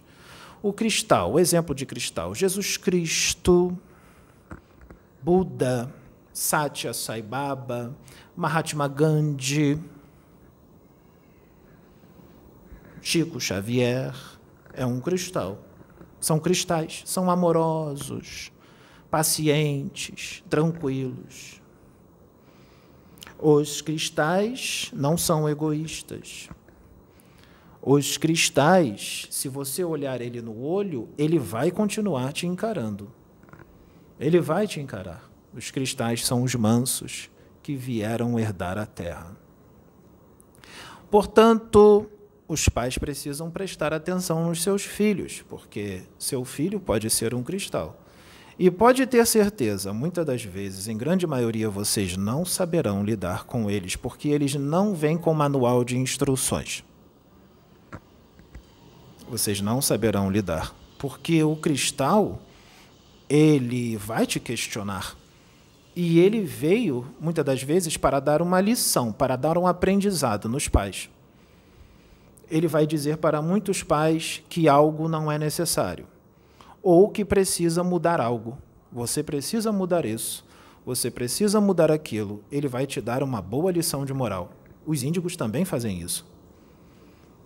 [0.62, 3.76] O cristal, o exemplo de cristal, Jesus Cristo,
[5.22, 5.92] Buda,
[6.32, 7.96] Satya Sai Baba,
[8.36, 9.80] Mahatma Gandhi,
[13.00, 14.14] Chico Xavier,
[14.72, 15.58] é um cristal.
[16.20, 18.52] São cristais, são amorosos,
[19.10, 21.57] pacientes, tranquilos.
[23.38, 26.48] Os cristais não são egoístas.
[27.80, 33.10] Os cristais, se você olhar ele no olho, ele vai continuar te encarando.
[34.18, 35.30] Ele vai te encarar.
[35.54, 37.30] Os cristais são os mansos
[37.62, 39.36] que vieram herdar a terra.
[41.10, 42.10] Portanto,
[42.48, 47.98] os pais precisam prestar atenção nos seus filhos, porque seu filho pode ser um cristal.
[48.58, 53.70] E pode ter certeza, muitas das vezes, em grande maioria, vocês não saberão lidar com
[53.70, 56.82] eles, porque eles não vêm com manual de instruções.
[59.30, 62.42] Vocês não saberão lidar, porque o cristal
[63.28, 65.16] ele vai te questionar.
[65.94, 70.66] E ele veio, muitas das vezes, para dar uma lição, para dar um aprendizado nos
[70.66, 71.08] pais.
[72.50, 76.06] Ele vai dizer para muitos pais que algo não é necessário
[76.82, 78.58] ou que precisa mudar algo.
[78.90, 80.44] Você precisa mudar isso,
[80.84, 82.42] você precisa mudar aquilo.
[82.50, 84.50] Ele vai te dar uma boa lição de moral.
[84.86, 86.26] Os índigos também fazem isso.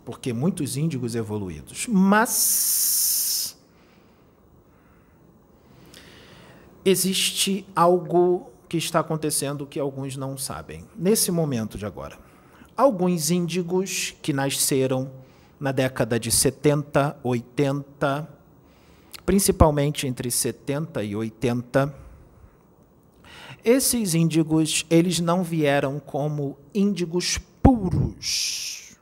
[0.04, 1.86] Porque muitos índigos evoluídos.
[1.88, 3.56] Mas
[6.84, 10.84] existe algo que está acontecendo que alguns não sabem.
[10.96, 12.18] Nesse momento de agora,
[12.76, 15.10] alguns índigos que nasceram
[15.60, 18.28] na década de 70, 80,
[19.24, 21.94] principalmente entre 70 e 80,
[23.64, 28.96] esses índigos, eles não vieram como índigos puros.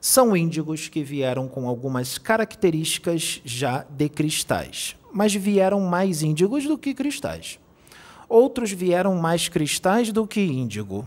[0.00, 6.78] São índigos que vieram com algumas características já de cristais, mas vieram mais índigos do
[6.78, 7.58] que cristais.
[8.28, 11.04] Outros vieram mais cristais do que índigo.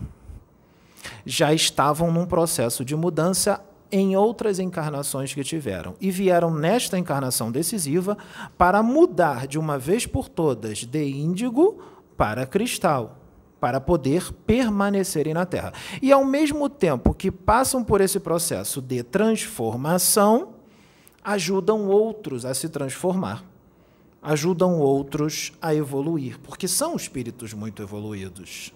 [1.24, 7.52] Já estavam num processo de mudança em outras encarnações que tiveram e vieram nesta encarnação
[7.52, 8.16] decisiva
[8.58, 11.80] para mudar de uma vez por todas de índigo
[12.16, 13.18] para cristal,
[13.60, 15.72] para poder permanecerem na Terra.
[16.02, 20.54] E ao mesmo tempo que passam por esse processo de transformação,
[21.22, 23.44] ajudam outros a se transformar.
[24.22, 28.72] Ajudam outros a evoluir, porque são espíritos muito evoluídos.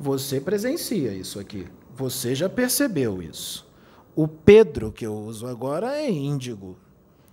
[0.00, 1.66] Você presencia isso aqui.
[1.98, 3.66] Você já percebeu isso.
[4.14, 6.76] O Pedro, que eu uso agora, é índigo.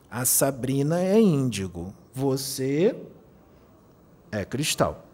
[0.10, 1.94] A Sabrina é índigo.
[2.12, 2.96] Você
[4.32, 5.06] é cristal.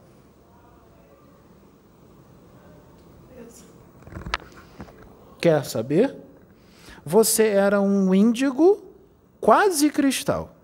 [5.37, 6.15] Quer saber?
[7.05, 8.81] Você era um índigo
[9.41, 10.55] quase cristal.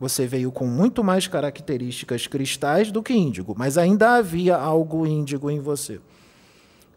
[0.00, 5.48] Você veio com muito mais características cristais do que índigo, mas ainda havia algo índigo
[5.52, 6.00] em você.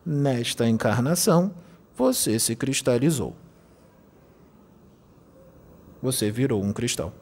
[0.09, 1.53] Nesta encarnação,
[1.93, 3.35] você se cristalizou.
[6.01, 7.13] Você virou um cristal.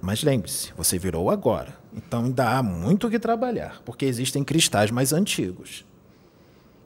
[0.00, 1.76] Mas lembre-se, você virou agora.
[1.92, 5.84] Então ainda há muito que trabalhar, porque existem cristais mais antigos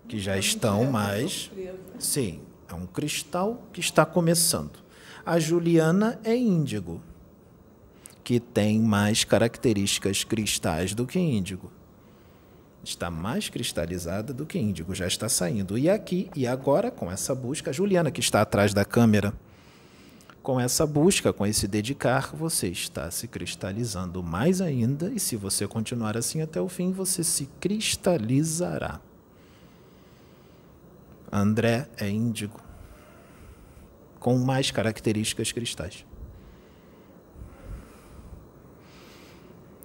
[0.09, 1.53] que já estão mais.
[2.01, 4.81] Sim, é um cristal que está começando.
[5.25, 7.01] A Juliana é índigo,
[8.25, 11.71] que tem mais características cristais do que índigo.
[12.87, 15.77] Está mais cristalizada do que índigo, já está saindo.
[15.77, 19.35] E aqui e agora, com essa busca, Juliana, que está atrás da câmera,
[20.41, 25.67] com essa busca, com esse dedicar, você está se cristalizando mais ainda, e se você
[25.67, 29.01] continuar assim até o fim, você se cristalizará.
[31.33, 32.61] André é índigo,
[34.21, 36.07] com mais características cristais.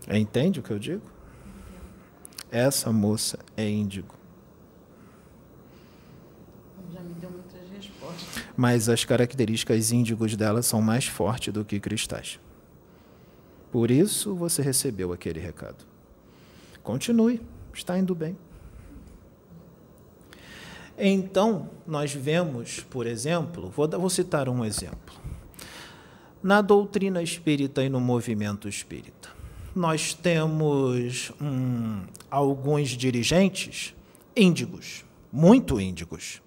[0.07, 1.20] Entende o que eu digo?
[2.51, 4.13] Essa moça é índigo.
[6.93, 8.43] Já me deu muitas respostas.
[8.57, 12.39] Mas as características índigos dela são mais fortes do que cristais.
[13.71, 15.85] Por isso você recebeu aquele recado.
[16.83, 17.41] Continue,
[17.73, 18.37] está indo bem.
[20.97, 25.15] Então, nós vemos, por exemplo, vou, vou citar um exemplo.
[26.43, 29.20] Na doutrina espírita e no movimento espírita,
[29.75, 33.95] nós temos hum, alguns dirigentes
[34.35, 36.41] índigos, muito índigos.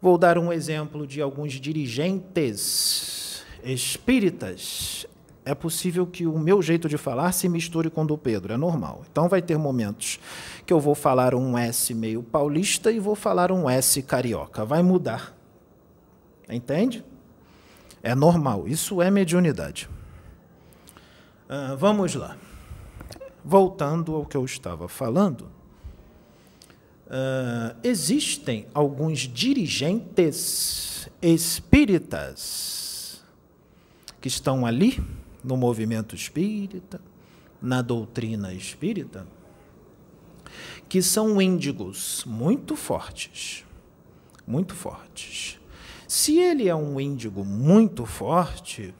[0.00, 5.06] Vou dar um exemplo de alguns dirigentes espíritas.
[5.46, 8.56] É possível que o meu jeito de falar se misture com o do Pedro, é
[8.56, 9.02] normal.
[9.10, 10.18] Então vai ter momentos
[10.64, 14.64] que eu vou falar um S meio paulista e vou falar um S carioca.
[14.64, 15.36] Vai mudar.
[16.48, 17.04] Entende?
[18.02, 18.66] É normal.
[18.66, 19.88] Isso é mediunidade.
[21.54, 22.36] Uh, vamos lá.
[23.44, 25.42] Voltando ao que eu estava falando,
[27.06, 32.74] uh, existem alguns dirigentes espíritas
[34.20, 35.00] que estão ali
[35.44, 37.00] no movimento espírita,
[37.62, 39.24] na doutrina espírita,
[40.88, 43.64] que são índigos muito fortes.
[44.44, 45.60] Muito fortes.
[46.08, 48.92] Se ele é um índigo muito forte,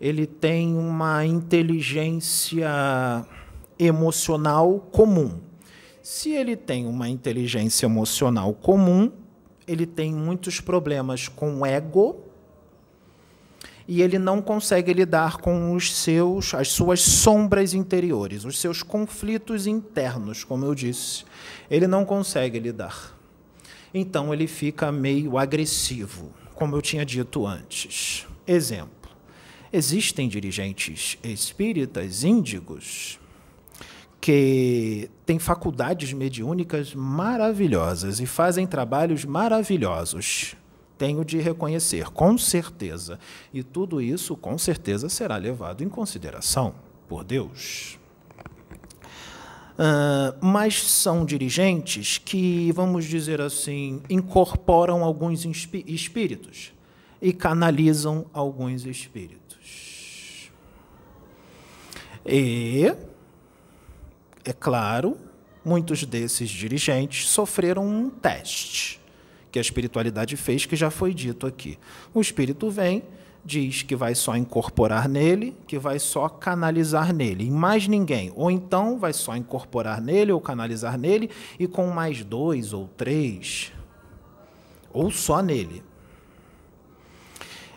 [0.00, 2.68] ele tem uma inteligência
[3.78, 5.40] emocional comum.
[6.02, 9.10] Se ele tem uma inteligência emocional comum,
[9.66, 12.24] ele tem muitos problemas com o ego
[13.86, 19.66] e ele não consegue lidar com os seus, as suas sombras interiores, os seus conflitos
[19.66, 21.24] internos, como eu disse.
[21.70, 23.14] Ele não consegue lidar.
[23.92, 28.26] Então ele fica meio agressivo, como eu tinha dito antes.
[28.46, 29.03] Exemplo:
[29.76, 33.18] existem dirigentes espíritas índigos
[34.20, 40.56] que têm faculdades mediúnicas maravilhosas e fazem trabalhos maravilhosos
[40.96, 43.18] tenho de reconhecer, com certeza.
[43.52, 46.74] E tudo isso, com certeza, será levado em consideração
[47.08, 47.98] por Deus.
[49.74, 56.72] Uh, mas são dirigentes que, vamos dizer assim, incorporam alguns espíritos
[57.20, 59.43] e canalizam alguns espíritos.
[62.26, 62.94] E,
[64.44, 65.16] é claro,
[65.64, 69.00] muitos desses dirigentes sofreram um teste
[69.50, 71.78] que a espiritualidade fez, que já foi dito aqui.
[72.12, 73.04] O espírito vem,
[73.44, 78.32] diz que vai só incorporar nele, que vai só canalizar nele, e mais ninguém.
[78.34, 83.72] Ou então vai só incorporar nele ou canalizar nele, e com mais dois ou três,
[84.92, 85.84] ou só nele.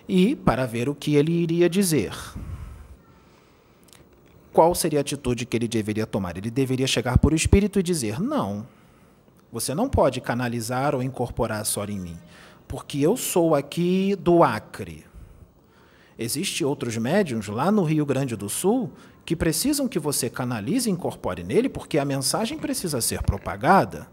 [0.07, 2.13] E para ver o que ele iria dizer.
[4.57, 6.35] Qual seria a atitude que ele deveria tomar?
[6.35, 8.65] Ele deveria chegar por espírito e dizer: Não,
[9.51, 12.17] você não pode canalizar ou incorporar só em mim,
[12.67, 15.05] porque eu sou aqui do Acre.
[16.17, 18.91] Existem outros médiums lá no Rio Grande do Sul
[19.23, 24.07] que precisam que você canalize e incorpore nele, porque a mensagem precisa ser propagada,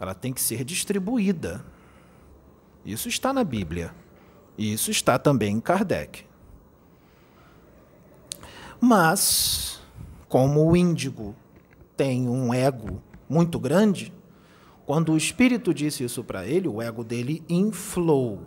[0.00, 1.64] ela tem que ser distribuída.
[2.84, 3.94] Isso está na Bíblia.
[4.58, 6.26] E isso está também em Kardec.
[8.80, 9.67] Mas,
[10.28, 11.34] como o índigo
[11.96, 14.12] tem um ego muito grande,
[14.86, 18.42] quando o espírito disse isso para ele, o ego dele inflou.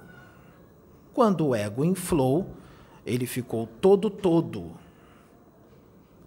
[1.13, 2.49] Quando o ego inflou,
[3.05, 4.71] ele ficou todo todo,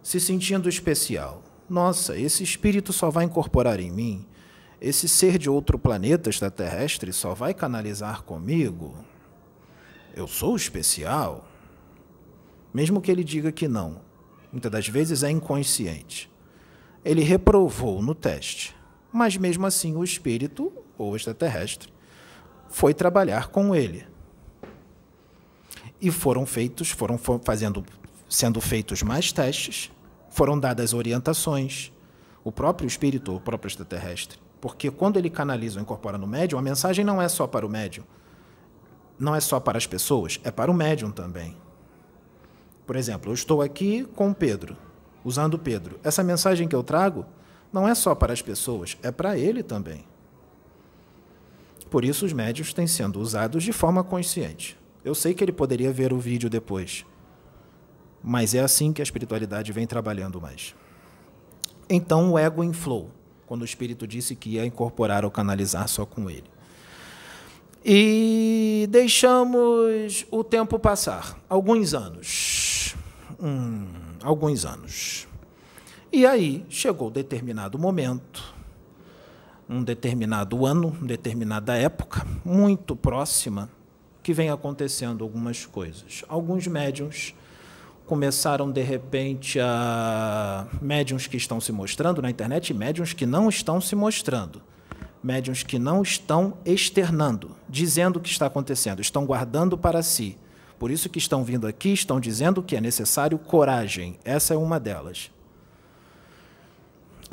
[0.03, 1.43] se sentindo especial.
[1.69, 4.27] Nossa, esse espírito só vai incorporar em mim
[4.85, 8.95] esse ser de outro planeta extraterrestre só vai canalizar comigo?
[10.15, 11.49] Eu sou especial?
[12.73, 14.03] Mesmo que ele diga que não,
[14.55, 16.31] muitas das vezes é inconsciente.
[17.05, 18.75] Ele reprovou no teste,
[19.13, 21.93] mas mesmo assim o espírito, ou extraterrestre,
[22.69, 24.07] foi trabalhar com ele.
[26.01, 27.85] E foram feitos, foram fazendo,
[28.29, 29.91] sendo feitos mais testes,
[30.31, 31.93] foram dadas orientações,
[32.43, 36.63] o próprio espírito, o próprio extraterrestre, porque quando ele canaliza ou incorpora no médium, a
[36.63, 38.05] mensagem não é só para o médium.
[39.19, 41.57] Não é só para as pessoas, é para o médium também.
[42.87, 44.77] Por exemplo, eu estou aqui com Pedro,
[45.25, 45.99] usando Pedro.
[46.05, 47.25] Essa mensagem que eu trago
[47.73, 50.05] não é só para as pessoas, é para ele também.
[51.91, 54.77] Por isso, os médios têm sendo usados de forma consciente.
[55.05, 57.05] Eu sei que ele poderia ver o vídeo depois,
[58.23, 60.75] mas é assim que a espiritualidade vem trabalhando mais.
[61.89, 63.11] Então, o ego inflou
[63.47, 66.51] quando o Espírito disse que ia incorporar ou canalizar só com ele.
[67.85, 72.64] E deixamos o tempo passar, alguns anos.
[73.45, 73.85] Hum,
[74.23, 75.29] alguns anos.
[76.11, 78.55] E aí chegou determinado momento,
[79.69, 83.69] um determinado ano, determinada época, muito próxima,
[84.23, 86.25] que vem acontecendo algumas coisas.
[86.27, 87.35] Alguns médiums
[88.07, 93.51] começaram de repente a médiums que estão se mostrando na internet e médiums que não
[93.51, 94.63] estão se mostrando.
[95.23, 100.39] Médiums que não estão externando, dizendo o que está acontecendo, estão guardando para si.
[100.85, 104.19] Por isso que estão vindo aqui, estão dizendo que é necessário coragem.
[104.23, 105.31] Essa é uma delas.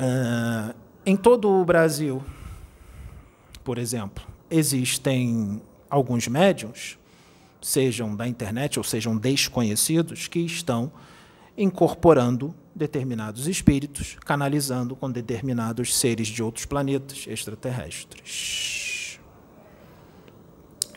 [0.00, 0.74] Uh,
[1.04, 2.24] em todo o Brasil,
[3.62, 6.98] por exemplo, existem alguns médiums
[7.60, 10.90] sejam da internet ou sejam desconhecidos, que estão
[11.54, 19.20] incorporando determinados espíritos, canalizando com determinados seres de outros planetas extraterrestres.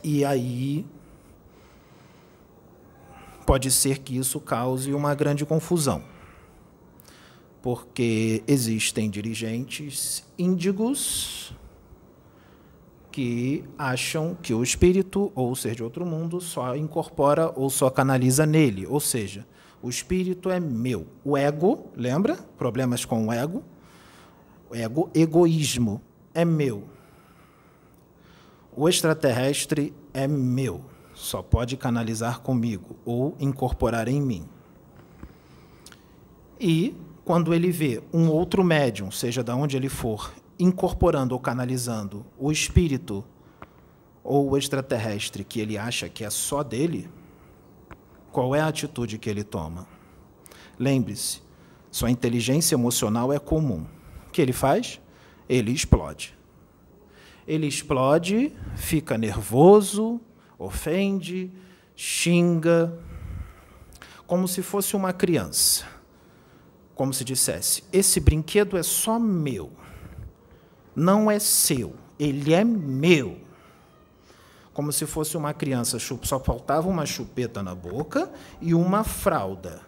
[0.02, 0.86] E aí
[3.46, 6.04] pode ser que isso cause uma grande confusão,
[7.62, 11.54] porque existem dirigentes índigos
[13.12, 18.46] que acham que o espírito ou ser de outro mundo só incorpora ou só canaliza
[18.46, 19.46] nele, ou seja,
[19.82, 21.06] o espírito é meu.
[21.24, 22.36] O ego, lembra?
[22.58, 23.64] Problemas com o ego.
[24.70, 26.02] O ego, egoísmo,
[26.34, 26.84] é meu.
[28.76, 30.84] O extraterrestre é meu,
[31.16, 34.46] só pode canalizar comigo ou incorporar em mim.
[36.60, 42.26] E quando ele vê um outro médium, seja de onde ele for, incorporando ou canalizando
[42.38, 43.26] o espírito
[44.24, 47.10] ou o extraterrestre que ele acha que é só dele,
[48.32, 49.88] qual é a atitude que ele toma?
[50.78, 51.42] Lembre-se,
[51.90, 53.86] sua inteligência emocional é comum.
[54.28, 55.00] O que ele faz?
[55.48, 56.38] Ele explode.
[57.48, 60.20] Ele explode, fica nervoso,
[60.58, 61.52] ofende,
[61.96, 62.98] xinga,
[64.26, 65.86] como se fosse uma criança.
[66.94, 69.72] Como se dissesse: Esse brinquedo é só meu
[70.96, 73.42] não é seu, ele é meu.
[74.74, 78.32] Como se fosse uma criança, só faltava uma chupeta na boca
[78.62, 79.82] e uma fralda.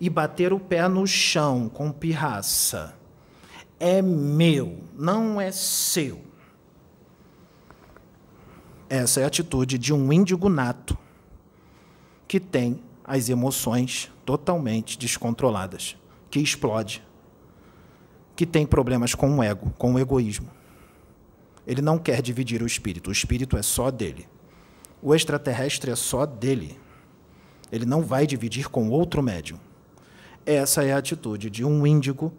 [0.00, 2.94] E bater o pé no chão com pirraça.
[3.78, 6.20] É meu, não é seu.
[8.94, 10.98] Essa é a atitude de um índigo nato
[12.28, 15.96] que tem as emoções totalmente descontroladas,
[16.30, 17.02] que explode
[18.36, 20.50] que tem problemas com o ego, com o egoísmo.
[21.66, 24.28] Ele não quer dividir o espírito, o espírito é só dele.
[25.00, 26.78] O extraterrestre é só dele.
[27.72, 29.58] Ele não vai dividir com outro médium.
[30.44, 32.30] Essa é a atitude de um índigo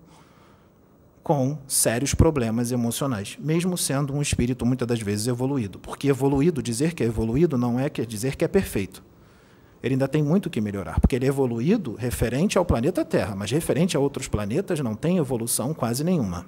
[1.23, 5.79] com sérios problemas emocionais, mesmo sendo um espírito muitas das vezes evoluído.
[5.79, 9.01] Porque evoluído, dizer que é evoluído, não é dizer que é perfeito
[9.83, 13.51] ele ainda tem muito que melhorar, porque ele é evoluído referente ao planeta Terra, mas
[13.51, 16.45] referente a outros planetas não tem evolução quase nenhuma.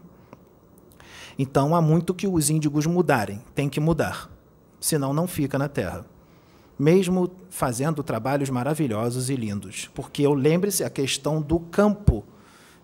[1.38, 4.32] Então há muito que os índigos mudarem, tem que mudar,
[4.80, 6.06] senão não fica na Terra.
[6.80, 12.24] Mesmo fazendo trabalhos maravilhosos e lindos, porque eu lembre-se a questão do campo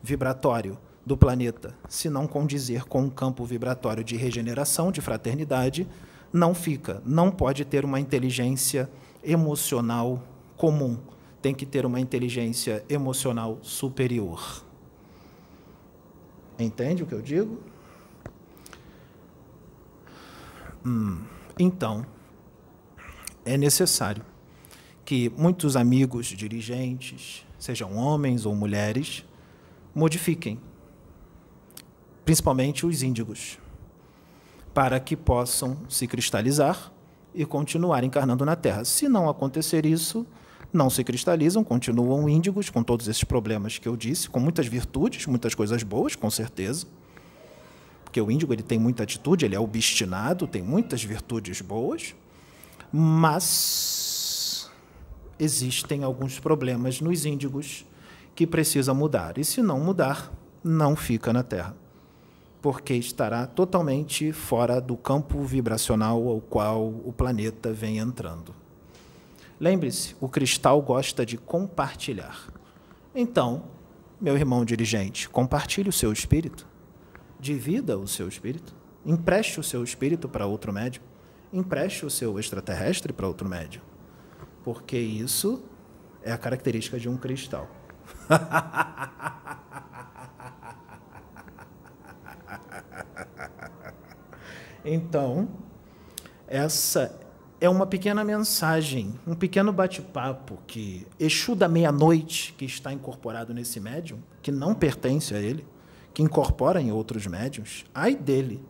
[0.04, 5.88] vibratório do planeta, se não condizer com um campo vibratório de regeneração, de fraternidade,
[6.32, 8.90] não fica, não pode ter uma inteligência
[9.24, 10.24] emocional
[10.56, 10.98] comum
[11.42, 14.64] tem que ter uma inteligência emocional superior.
[16.60, 17.60] Entende o que eu digo?
[20.86, 21.24] Hum,
[21.58, 22.06] então,
[23.44, 24.24] é necessário
[25.04, 29.26] que muitos amigos dirigentes, sejam homens ou mulheres,
[29.96, 30.60] modifiquem,
[32.26, 33.58] principalmente os índigos,
[34.74, 36.92] para que possam se cristalizar
[37.34, 38.86] e continuar encarnando na Terra.
[38.86, 40.26] Se não acontecer isso,
[40.72, 45.26] não se cristalizam, continuam índigos com todos esses problemas que eu disse, com muitas virtudes,
[45.26, 46.86] muitas coisas boas, com certeza.
[48.04, 52.16] Porque o índigo ele tem muita atitude, ele é obstinado, tem muitas virtudes boas,
[52.92, 54.70] mas
[55.40, 57.86] existem alguns problemas nos índigos
[58.36, 59.38] que precisa mudar.
[59.38, 60.32] E se não mudar,
[60.64, 61.76] não fica na Terra,
[62.62, 68.54] porque estará totalmente fora do campo vibracional ao qual o planeta vem entrando.
[69.60, 72.48] Lembre-se, o cristal gosta de compartilhar.
[73.14, 73.64] Então,
[74.20, 76.68] meu irmão dirigente, compartilhe o seu espírito,
[77.40, 81.04] divida o seu espírito, empreste o seu espírito para outro médium,
[81.52, 83.82] empreste o seu extraterrestre para outro médium,
[84.64, 85.64] porque isso
[86.24, 87.68] é a característica de um cristal.
[94.84, 95.48] então,
[96.48, 97.18] essa
[97.60, 103.80] é uma pequena mensagem, um pequeno bate-papo que Exu da meia-noite, que está incorporado nesse
[103.80, 105.66] médium, que não pertence a ele,
[106.14, 108.64] que incorpora em outros médiums, ai dele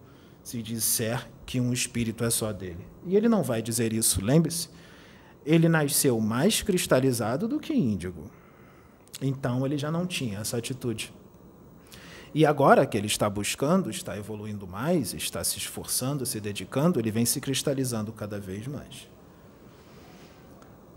[0.44, 2.86] se disser que um espírito é só dele.
[3.06, 4.70] E ele não vai dizer isso, lembre-se.
[5.46, 8.30] Ele nasceu mais cristalizado do que índigo.
[9.22, 11.14] Então ele já não tinha essa atitude.
[12.34, 17.12] E agora que ele está buscando, está evoluindo mais, está se esforçando, se dedicando, ele
[17.12, 19.10] vem se cristalizando cada vez mais.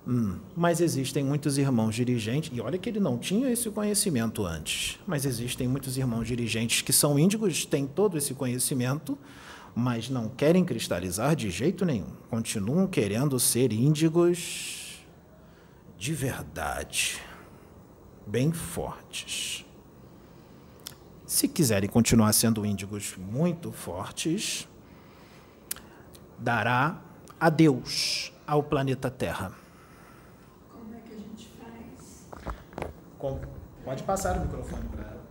[0.06, 5.00] Hum, mas existem muitos irmãos dirigentes, e olha que ele não tinha esse conhecimento antes,
[5.06, 9.18] mas existem muitos irmãos dirigentes que são índigos, têm todo esse conhecimento,
[9.74, 12.12] mas não querem cristalizar de jeito nenhum.
[12.30, 15.02] Continuam querendo ser índigos
[15.98, 17.18] de verdade,
[18.26, 19.64] bem fortes.
[21.34, 24.68] Se quiserem continuar sendo índigos muito fortes,
[26.38, 27.02] dará
[27.40, 29.52] adeus ao planeta Terra.
[30.72, 32.28] Como é que a gente faz?
[33.18, 33.40] Com...
[33.84, 35.24] Pode passar o microfone para ela.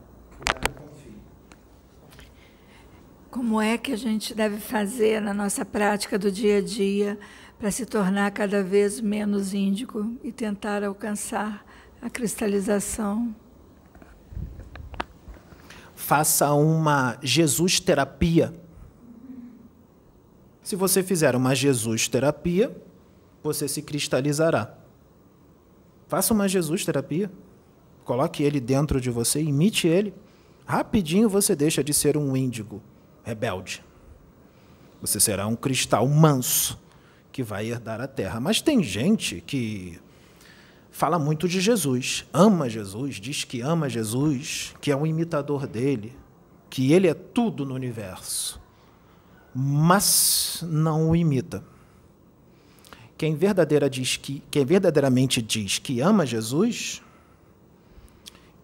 [3.31, 7.17] Como é que a gente deve fazer na nossa prática do dia a dia
[7.57, 11.65] para se tornar cada vez menos índigo e tentar alcançar
[12.01, 13.33] a cristalização?
[16.03, 18.53] Faça uma Jesus terapia.
[20.61, 22.75] Se você fizer uma Jesus terapia,
[23.41, 24.75] você se cristalizará.
[26.07, 27.31] Faça uma Jesus terapia.
[28.03, 30.13] Coloque ele dentro de você, imite ele.
[30.65, 32.81] Rapidinho você deixa de ser um índigo
[33.23, 33.81] rebelde.
[35.01, 36.77] Você será um cristal manso
[37.31, 38.41] que vai herdar a terra.
[38.41, 40.01] Mas tem gente que
[40.93, 46.15] fala muito de Jesus, ama Jesus, diz que ama Jesus, que é um imitador dele,
[46.69, 48.61] que ele é tudo no universo,
[49.53, 51.63] mas não o imita.
[53.17, 57.01] Quem, verdadeira diz que, quem verdadeiramente diz que ama Jesus,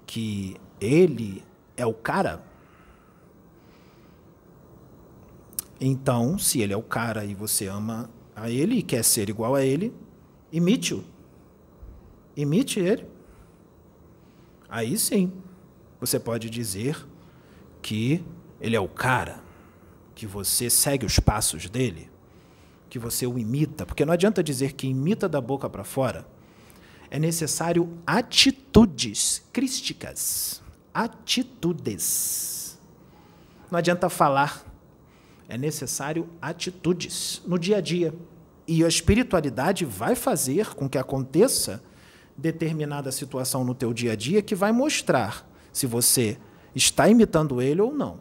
[0.05, 1.43] que ele
[1.75, 2.43] é o cara,
[5.82, 9.55] então, se ele é o cara e você ama a ele e quer ser igual
[9.55, 9.91] a ele,
[10.51, 11.03] imite-o
[12.41, 13.05] imite ele.
[14.67, 15.31] Aí sim,
[15.99, 16.95] você pode dizer
[17.81, 18.23] que
[18.61, 19.41] ele é o cara,
[20.13, 22.09] que você segue os passos dele,
[22.89, 26.27] que você o imita, porque não adianta dizer que imita da boca para fora.
[27.09, 30.61] É necessário atitudes crísticas,
[30.93, 32.77] atitudes.
[33.71, 34.63] Não adianta falar,
[35.47, 38.13] é necessário atitudes no dia a dia.
[38.67, 41.81] E a espiritualidade vai fazer com que aconteça
[42.39, 46.37] determinada situação no teu dia a dia que vai mostrar se você
[46.73, 48.19] está imitando ele ou não.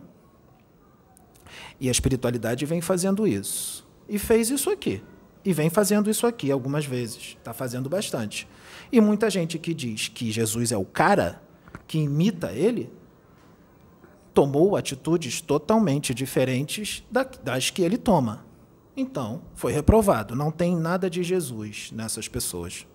[1.80, 3.86] E a espiritualidade vem fazendo isso.
[4.08, 5.02] E fez isso aqui.
[5.44, 7.36] E vem fazendo isso aqui algumas vezes.
[7.38, 8.48] Está fazendo bastante.
[8.90, 11.40] E muita gente que diz que Jesus é o cara
[11.86, 12.90] que imita ele,
[14.34, 17.04] tomou atitudes totalmente diferentes
[17.42, 18.46] das que ele toma.
[18.96, 20.34] Então, foi reprovado.
[20.34, 22.86] Não tem nada de Jesus nessas pessoas.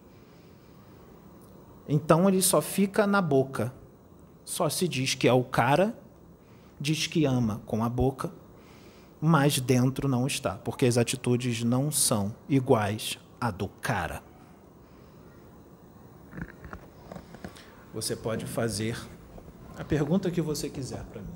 [1.88, 3.74] Então ele só fica na boca.
[4.46, 5.98] Só se diz que é o cara,
[6.80, 8.32] diz que ama com a boca,
[9.22, 14.22] mas dentro não está, porque as atitudes não são iguais à do cara.
[17.94, 18.98] Você pode fazer
[19.78, 21.28] a pergunta que você quiser para mim.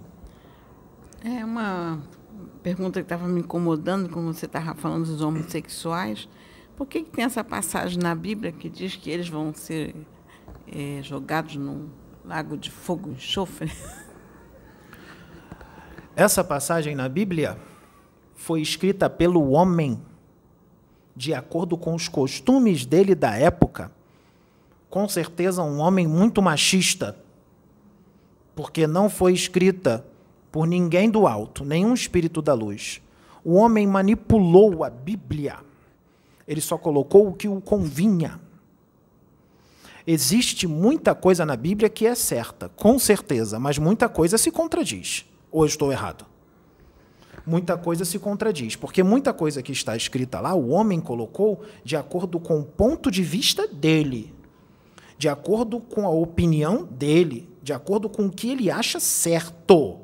[1.23, 2.01] É uma
[2.61, 6.27] pergunta que estava me incomodando, como você estava falando dos homossexuais.
[6.75, 9.95] Por que, que tem essa passagem na Bíblia que diz que eles vão ser
[10.77, 11.89] é, jogados num
[12.23, 13.71] lago de fogo enxofre.
[16.15, 17.57] Essa passagem na Bíblia
[18.35, 19.99] foi escrita pelo homem,
[21.15, 23.91] de acordo com os costumes dele da época,
[24.87, 27.17] com certeza um homem muito machista,
[28.55, 30.05] porque não foi escrita
[30.51, 33.01] por ninguém do alto, nenhum espírito da luz.
[33.43, 35.57] O homem manipulou a Bíblia.
[36.47, 38.39] Ele só colocou o que o convinha.
[40.09, 45.25] Existe muita coisa na Bíblia que é certa, com certeza, mas muita coisa se contradiz.
[45.51, 46.25] Ou eu estou errado?
[47.45, 51.97] Muita coisa se contradiz, porque muita coisa que está escrita lá, o homem colocou de
[51.97, 54.33] acordo com o ponto de vista dele,
[55.17, 59.99] de acordo com a opinião dele, de acordo com o que ele acha certo.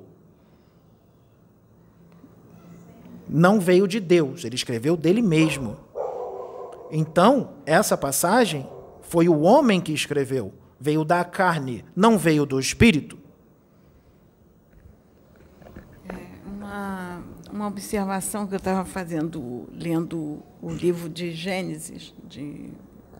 [3.30, 5.78] Não veio de Deus, ele escreveu dele mesmo.
[6.92, 8.68] Então, essa passagem
[9.14, 13.16] foi o homem que escreveu, veio da carne, não veio do espírito.
[16.10, 22.72] É uma, uma observação que eu estava fazendo, lendo o livro de Gênesis, de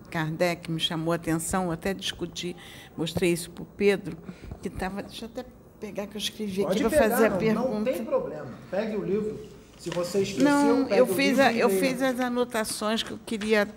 [0.10, 2.56] Kardec, me chamou a atenção, até discuti,
[2.98, 4.18] mostrei isso para o Pedro,
[4.64, 5.04] que estava.
[5.04, 5.46] Deixa eu até
[5.80, 7.70] pegar que eu escrevi Pode aqui para fazer não, a pergunta.
[7.70, 8.48] Não tem problema.
[8.72, 9.40] Pegue o livro.
[9.78, 13.68] Se você esqueceu, não, eu fiz a, eu fiz as anotações que eu queria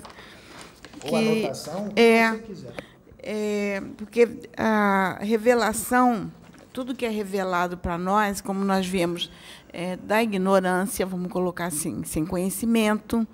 [1.00, 2.72] que, Ou anotação, é, você quiser.
[3.18, 6.30] É, porque a revelação,
[6.72, 9.30] tudo que é revelado para nós, como nós vemos,
[9.72, 13.26] é, da ignorância, vamos colocar assim, sem conhecimento,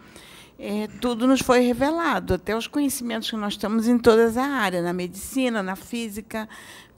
[0.59, 4.85] é, tudo nos foi revelado, até os conhecimentos que nós temos em todas as áreas,
[4.85, 6.49] na medicina, na física,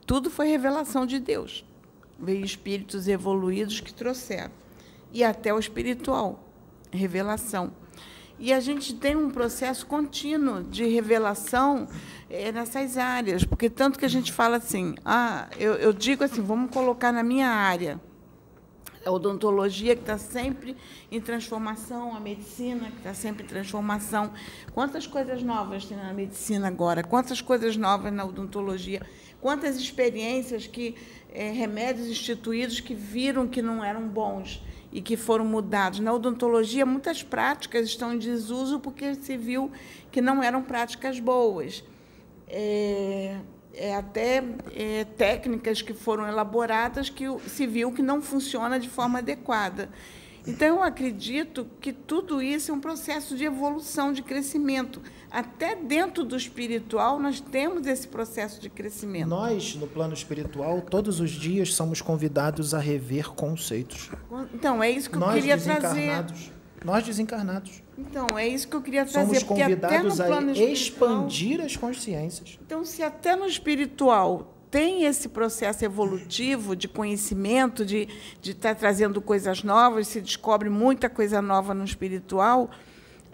[0.06, 1.64] tudo foi revelação de Deus.
[2.18, 4.52] Veio espíritos evoluídos que trouxeram.
[5.12, 6.46] E até o espiritual,
[6.92, 7.72] revelação.
[8.38, 11.86] E a gente tem um processo contínuo de revelação
[12.28, 16.42] é, nessas áreas, porque tanto que a gente fala assim, ah, eu, eu digo assim,
[16.42, 18.00] vamos colocar na minha área,
[19.04, 20.76] a odontologia que está sempre
[21.12, 24.32] em transformação, a medicina que está sempre em transformação.
[24.72, 27.02] Quantas coisas novas tem na medicina agora?
[27.02, 29.02] Quantas coisas novas na odontologia?
[29.40, 30.94] Quantas experiências que
[31.30, 34.62] é, remédios instituídos que viram que não eram bons
[34.94, 35.98] e que foram mudados.
[35.98, 39.70] Na odontologia, muitas práticas estão em desuso porque se viu
[40.12, 41.82] que não eram práticas boas.
[42.48, 43.36] É,
[43.74, 49.18] é até é, técnicas que foram elaboradas que se viu que não funciona de forma
[49.18, 49.90] adequada.
[50.46, 55.02] Então, eu acredito que tudo isso é um processo de evolução, de crescimento.
[55.34, 59.26] Até dentro do espiritual, nós temos esse processo de crescimento.
[59.26, 64.10] Nós, no plano espiritual, todos os dias somos convidados a rever conceitos.
[64.54, 66.24] Então, é isso que nós eu queria trazer.
[66.84, 67.82] Nós desencarnados.
[67.98, 69.40] Então, é isso que eu queria trazer.
[69.40, 70.30] Somos convidados a
[70.62, 72.56] expandir as consciências.
[72.64, 78.06] Então, se até no espiritual tem esse processo evolutivo de conhecimento, de,
[78.40, 82.70] de estar tá trazendo coisas novas, se descobre muita coisa nova no espiritual.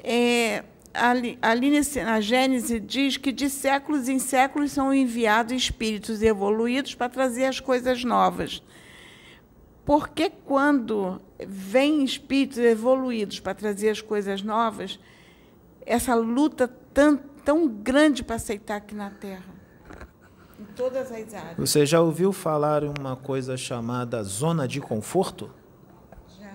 [0.02, 1.70] É, ali, ali
[2.04, 7.60] na Gênese diz que de séculos em séculos são enviados espíritos evoluídos para trazer as
[7.60, 8.62] coisas novas.
[9.84, 14.98] Porque quando vem espíritos evoluídos para trazer as coisas novas,
[15.86, 19.60] essa luta tão, tão grande para aceitar aqui na Terra?
[20.58, 21.56] Em todas as áreas.
[21.56, 25.50] Você já ouviu falar em uma coisa chamada zona de conforto?
[26.38, 26.52] Já.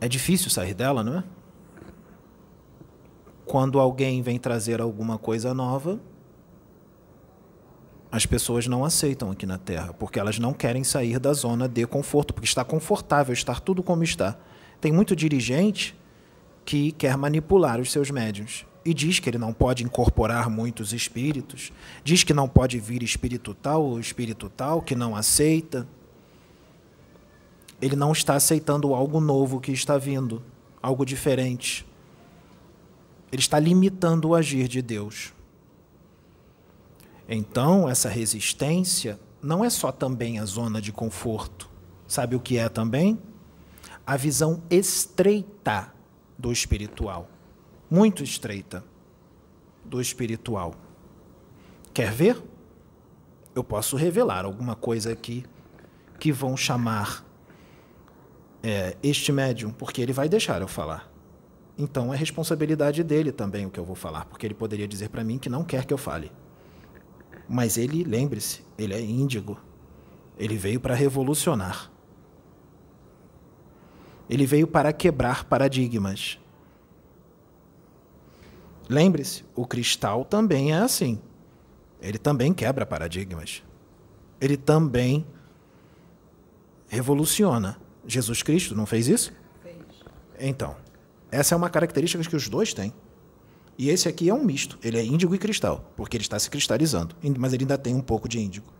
[0.00, 1.24] É difícil sair dela, não é?
[3.46, 6.00] Quando alguém vem trazer alguma coisa nova,
[8.10, 11.84] as pessoas não aceitam aqui na Terra, porque elas não querem sair da zona de
[11.84, 14.38] conforto, porque está confortável estar tudo como está.
[14.80, 15.96] Tem muito dirigente
[16.64, 21.72] que quer manipular os seus médiums e diz que ele não pode incorporar muitos espíritos,
[22.04, 25.86] diz que não pode vir espírito tal ou espírito tal, que não aceita.
[27.80, 30.42] Ele não está aceitando algo novo que está vindo,
[30.80, 31.86] algo diferente.
[33.34, 35.34] Ele está limitando o agir de Deus.
[37.28, 41.68] Então, essa resistência não é só também a zona de conforto.
[42.06, 43.18] Sabe o que é também?
[44.06, 45.92] A visão estreita
[46.38, 47.28] do espiritual
[47.94, 48.84] muito estreita
[49.84, 50.74] do espiritual.
[51.92, 52.42] Quer ver?
[53.54, 55.44] Eu posso revelar alguma coisa aqui
[56.18, 57.24] que vão chamar
[58.64, 61.08] é, este médium, porque ele vai deixar eu falar.
[61.76, 65.24] Então é responsabilidade dele também o que eu vou falar, porque ele poderia dizer para
[65.24, 66.30] mim que não quer que eu fale.
[67.48, 69.58] Mas ele, lembre-se, ele é índigo.
[70.38, 71.90] Ele veio para revolucionar.
[74.28, 76.38] Ele veio para quebrar paradigmas.
[78.88, 81.20] Lembre-se, o cristal também é assim.
[82.00, 83.62] Ele também quebra paradigmas.
[84.40, 85.26] Ele também
[86.88, 87.78] revoluciona.
[88.06, 89.32] Jesus Cristo não fez isso?
[90.38, 90.76] Então,
[91.34, 92.92] essa é uma característica que os dois têm.
[93.76, 94.78] E esse aqui é um misto.
[94.82, 97.16] Ele é índigo e cristal, porque ele está se cristalizando.
[97.38, 98.72] Mas ele ainda tem um pouco de índigo.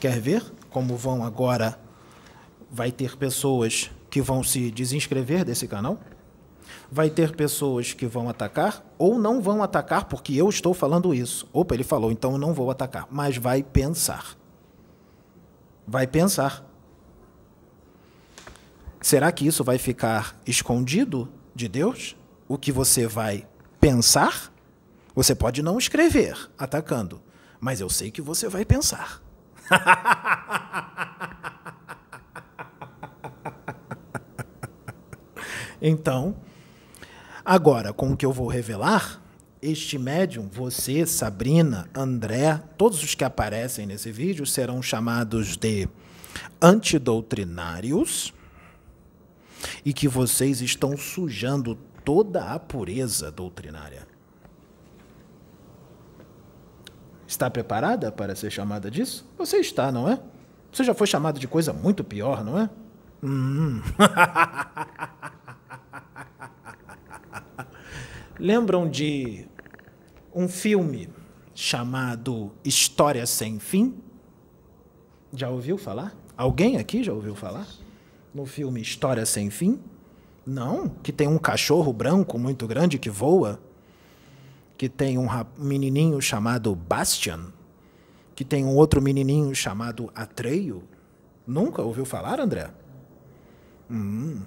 [0.00, 1.78] Quer ver como vão agora?
[2.70, 5.98] Vai ter pessoas que vão se desinscrever desse canal?
[6.90, 11.48] Vai ter pessoas que vão atacar ou não vão atacar porque eu estou falando isso.
[11.52, 13.06] Opa, ele falou, então eu não vou atacar.
[13.10, 14.36] Mas vai pensar.
[15.86, 16.67] Vai pensar.
[19.00, 22.16] Será que isso vai ficar escondido de Deus?
[22.48, 23.46] O que você vai
[23.80, 24.52] pensar?
[25.14, 27.22] Você pode não escrever atacando,
[27.60, 29.22] mas eu sei que você vai pensar.
[35.80, 36.36] então,
[37.44, 39.22] agora, com o que eu vou revelar,
[39.60, 45.88] este médium, você, Sabrina, André, todos os que aparecem nesse vídeo serão chamados de
[46.60, 48.32] antidoutrinários
[49.84, 54.06] e que vocês estão sujando toda a pureza doutrinária.
[57.26, 59.26] Está preparada para ser chamada disso?
[59.36, 60.18] Você está, não é?
[60.72, 62.70] Você já foi chamada de coisa muito pior, não é?
[63.22, 63.82] Hum.
[68.38, 69.46] Lembram de
[70.34, 71.10] um filme
[71.54, 73.98] chamado História Sem Fim?
[75.32, 76.14] Já ouviu falar?
[76.36, 77.66] Alguém aqui já ouviu falar?
[78.34, 79.80] No filme História Sem Fim?
[80.46, 80.88] Não?
[80.88, 83.60] Que tem um cachorro branco muito grande que voa?
[84.78, 85.26] que tem um
[85.58, 87.52] menininho chamado Bastian,
[88.36, 90.84] que tem um outro menininho chamado Atreio.
[91.44, 92.70] Nunca ouviu falar, André?
[93.90, 94.40] Hum.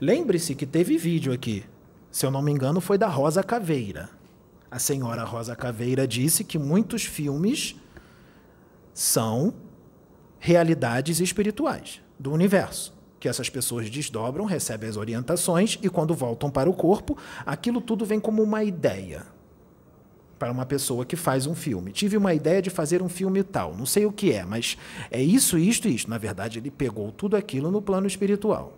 [0.00, 1.64] Lembre-se que teve vídeo aqui.
[2.12, 4.08] Se eu não me engano, foi da Rosa Caveira.
[4.70, 7.74] A senhora Rosa Caveira disse que muitos filmes
[8.94, 9.52] são
[10.38, 16.68] realidades espirituais do universo que essas pessoas desdobram, recebem as orientações e quando voltam para
[16.68, 19.26] o corpo, aquilo tudo vem como uma ideia
[20.38, 21.92] para uma pessoa que faz um filme.
[21.92, 24.76] Tive uma ideia de fazer um filme tal, não sei o que é, mas
[25.10, 26.10] é isso, isto isto.
[26.10, 28.76] Na verdade, ele pegou tudo aquilo no plano espiritual.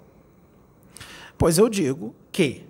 [1.37, 2.65] Pois eu digo que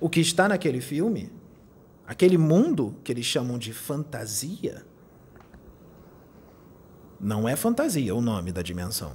[0.00, 1.30] o que está naquele filme,
[2.06, 4.84] aquele mundo que eles chamam de fantasia,
[7.20, 9.12] não é fantasia o nome da dimensão.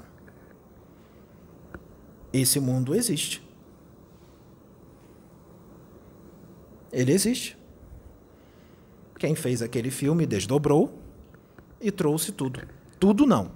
[2.33, 3.43] Esse mundo existe.
[6.91, 7.57] Ele existe.
[9.17, 10.99] Quem fez aquele filme desdobrou
[11.79, 12.61] e trouxe tudo.
[12.99, 13.51] Tudo não,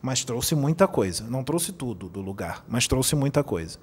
[0.00, 1.24] mas trouxe muita coisa.
[1.24, 3.78] Não trouxe tudo do lugar, mas trouxe muita coisa.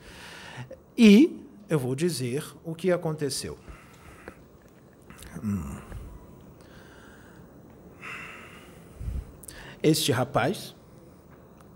[0.98, 3.58] E eu vou dizer o que aconteceu.
[5.44, 5.85] Hum.
[9.86, 10.76] Este rapaz,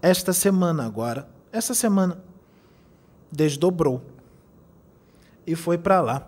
[0.01, 2.19] esta semana agora, essa semana,
[3.31, 4.01] desdobrou
[5.45, 6.27] e foi para lá.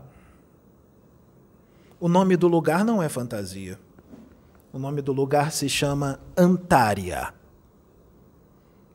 [2.00, 3.80] O nome do lugar não é fantasia.
[4.72, 7.34] O nome do lugar se chama Antária.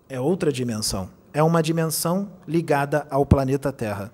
[0.09, 1.11] É outra dimensão.
[1.35, 4.13] É uma dimensão ligada ao planeta Terra.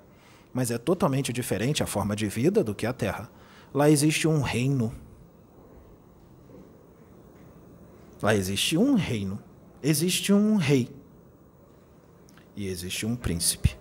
[0.50, 3.28] Mas é totalmente diferente a forma de vida do que a Terra.
[3.74, 4.94] Lá existe um reino.
[8.22, 9.38] Lá existe um reino.
[9.82, 10.88] Existe um rei.
[12.54, 13.76] E existe um príncipe.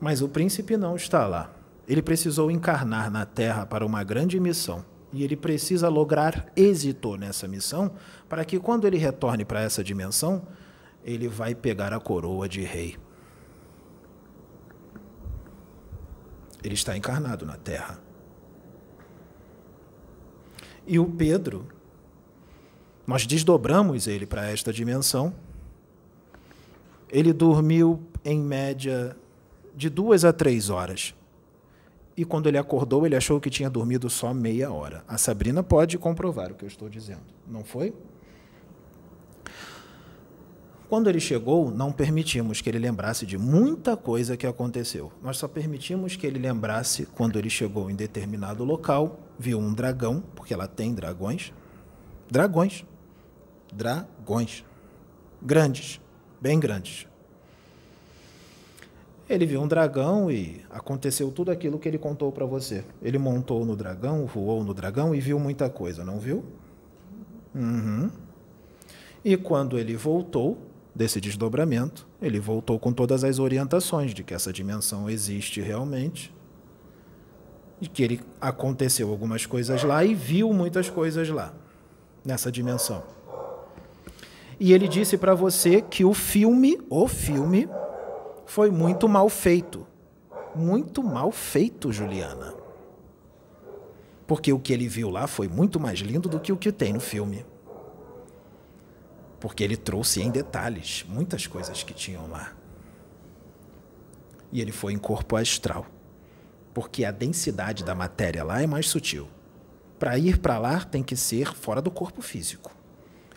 [0.00, 1.52] Mas o príncipe não está lá.
[1.88, 4.84] Ele precisou encarnar na Terra para uma grande missão.
[5.12, 7.92] E ele precisa lograr êxito nessa missão
[8.28, 10.46] para que, quando ele retorne para essa dimensão,
[11.04, 12.96] ele vai pegar a coroa de rei.
[16.62, 17.98] Ele está encarnado na Terra.
[20.86, 21.66] E o Pedro,
[23.06, 25.34] nós desdobramos ele para esta dimensão.
[27.10, 29.16] Ele dormiu, em média,
[29.74, 31.14] de duas a três horas.
[32.16, 35.04] E quando ele acordou, ele achou que tinha dormido só meia hora.
[35.08, 37.92] A Sabrina pode comprovar o que eu estou dizendo, não foi?
[40.88, 45.10] Quando ele chegou, não permitimos que ele lembrasse de muita coisa que aconteceu.
[45.20, 50.22] Nós só permitimos que ele lembrasse quando ele chegou em determinado local, viu um dragão,
[50.36, 51.52] porque ela tem dragões.
[52.30, 52.84] Dragões.
[53.72, 54.64] Dragões.
[55.40, 56.00] Grandes,
[56.40, 57.06] bem grandes.
[59.28, 62.84] Ele viu um dragão e aconteceu tudo aquilo que ele contou para você.
[63.00, 66.44] Ele montou no dragão, voou no dragão e viu muita coisa, não viu?
[67.54, 68.10] Uhum.
[69.24, 70.58] E quando ele voltou
[70.94, 76.32] desse desdobramento, ele voltou com todas as orientações de que essa dimensão existe realmente,
[77.80, 81.54] de que ele aconteceu algumas coisas lá e viu muitas coisas lá,
[82.24, 83.02] nessa dimensão.
[84.58, 87.68] E ele disse para você que o filme, o filme,
[88.46, 89.86] foi muito mal feito.
[90.54, 92.54] Muito mal feito, Juliana.
[94.26, 96.92] Porque o que ele viu lá foi muito mais lindo do que o que tem
[96.92, 97.44] no filme.
[99.40, 102.52] Porque ele trouxe em detalhes muitas coisas que tinham lá.
[104.50, 105.86] E ele foi em corpo astral.
[106.72, 109.28] Porque a densidade da matéria lá é mais sutil.
[109.98, 112.73] Para ir para lá tem que ser fora do corpo físico,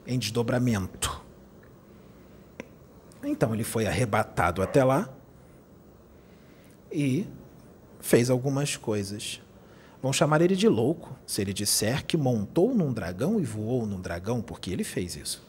[0.07, 1.21] em desdobramento.
[3.23, 5.09] Então ele foi arrebatado até lá
[6.91, 7.27] e
[7.99, 9.41] fez algumas coisas.
[10.01, 13.99] Vão chamar ele de louco se ele disser que montou num dragão e voou num
[13.99, 15.45] dragão, porque ele fez isso.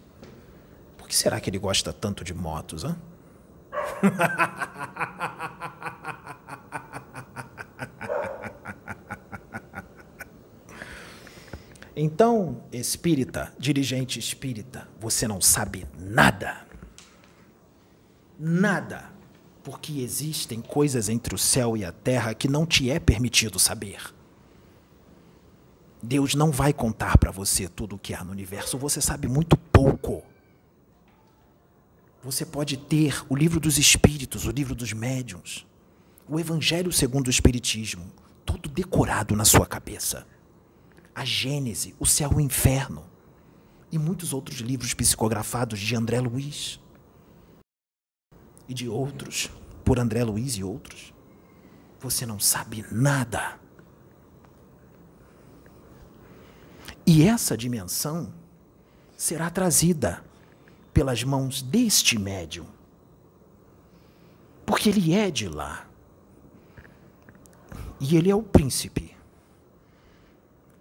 [0.97, 2.97] Por que será que ele gosta tanto de motos, hã?
[12.01, 16.65] Então, espírita, dirigente espírita, você não sabe nada.
[18.39, 19.11] Nada.
[19.65, 24.15] Porque existem coisas entre o céu e a terra que não te é permitido saber.
[26.01, 29.57] Deus não vai contar para você tudo o que há no universo, você sabe muito
[29.57, 30.23] pouco.
[32.23, 35.67] Você pode ter o livro dos espíritos, o livro dos médiuns,
[36.29, 38.05] o Evangelho segundo o Espiritismo,
[38.47, 40.25] todo decorado na sua cabeça.
[41.19, 43.05] A Gênese, o céu e o inferno.
[43.91, 46.79] E muitos outros livros psicografados de André Luiz.
[48.69, 49.51] E de outros,
[49.85, 51.13] por André Luiz e outros.
[51.99, 53.59] Você não sabe nada.
[57.05, 58.33] E essa dimensão
[59.17, 60.25] será trazida
[60.95, 62.69] pelas mãos deste médium.
[64.65, 65.85] Porque ele é de lá.
[67.99, 69.08] E ele é o príncipe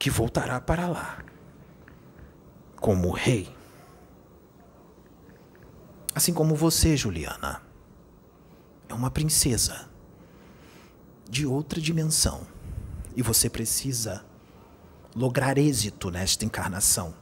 [0.07, 1.21] que voltará para lá
[2.77, 3.53] como rei.
[6.15, 7.61] Assim como você, Juliana,
[8.87, 9.89] é uma princesa
[11.29, 12.47] de outra dimensão
[13.17, 14.23] e você precisa
[15.13, 17.13] lograr êxito nesta encarnação,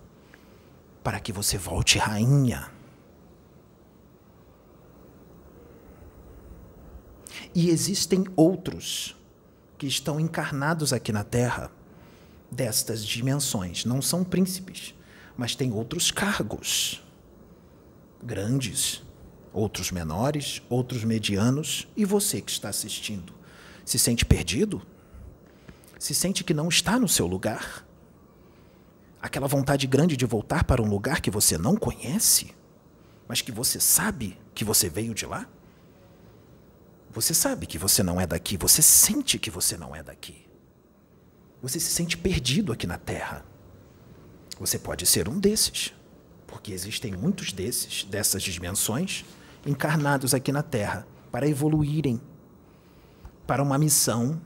[1.03, 2.71] para que você volte rainha.
[7.55, 9.15] E existem outros
[9.75, 11.71] que estão encarnados aqui na Terra
[12.55, 13.85] destas dimensões.
[13.85, 14.95] Não são príncipes,
[15.37, 17.03] mas têm outros cargos
[18.23, 19.03] grandes,
[19.53, 21.87] outros menores, outros medianos.
[21.95, 23.33] E você que está assistindo,
[23.85, 24.81] se sente perdido?
[25.99, 27.85] Se sente que não está no seu lugar?
[29.25, 32.53] aquela vontade grande de voltar para um lugar que você não conhece,
[33.27, 35.49] mas que você sabe que você veio de lá?
[37.09, 40.44] Você sabe que você não é daqui, você sente que você não é daqui.
[41.65, 43.43] Você se sente perdido aqui na Terra.
[44.59, 45.95] Você pode ser um desses,
[46.45, 49.25] porque existem muitos desses, dessas dimensões,
[49.65, 52.21] encarnados aqui na Terra para evoluírem
[53.47, 54.39] para uma missão,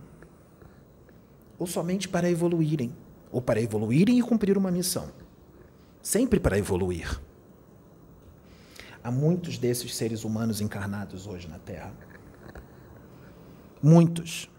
[1.58, 2.96] ou somente para evoluírem
[3.30, 5.12] ou para evoluírem e cumprir uma missão.
[6.02, 7.20] Sempre para evoluir.
[9.04, 11.92] Há muitos desses seres humanos encarnados hoje na Terra.
[13.84, 14.50] Muitos.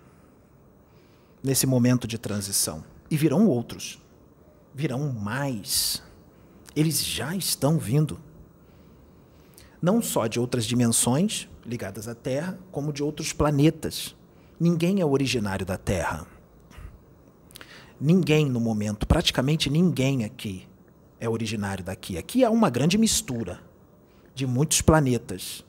[1.43, 2.85] Nesse momento de transição.
[3.11, 4.01] E virão outros.
[4.75, 6.03] Virão mais.
[6.77, 8.21] Eles já estão vindo.
[9.83, 14.15] Não só de outras dimensões ligadas à Terra, como de outros planetas.
[14.59, 16.27] Ninguém é originário da Terra.
[18.01, 20.67] Ninguém no momento, praticamente ninguém aqui
[21.21, 22.17] é originário daqui.
[22.17, 23.61] Aqui é uma grande mistura
[24.35, 25.63] de muitos planetas.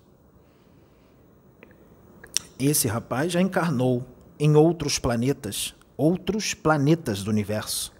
[2.57, 4.05] Esse rapaz já encarnou
[4.43, 7.93] em outros planetas, outros planetas do universo.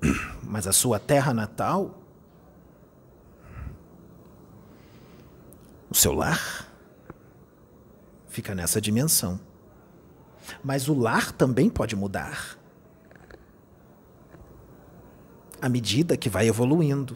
[0.42, 2.02] Mas a sua terra natal,
[5.90, 6.66] o seu lar,
[8.26, 9.38] fica nessa dimensão.
[10.62, 12.58] Mas o lar também pode mudar.
[15.60, 17.14] À medida que vai evoluindo.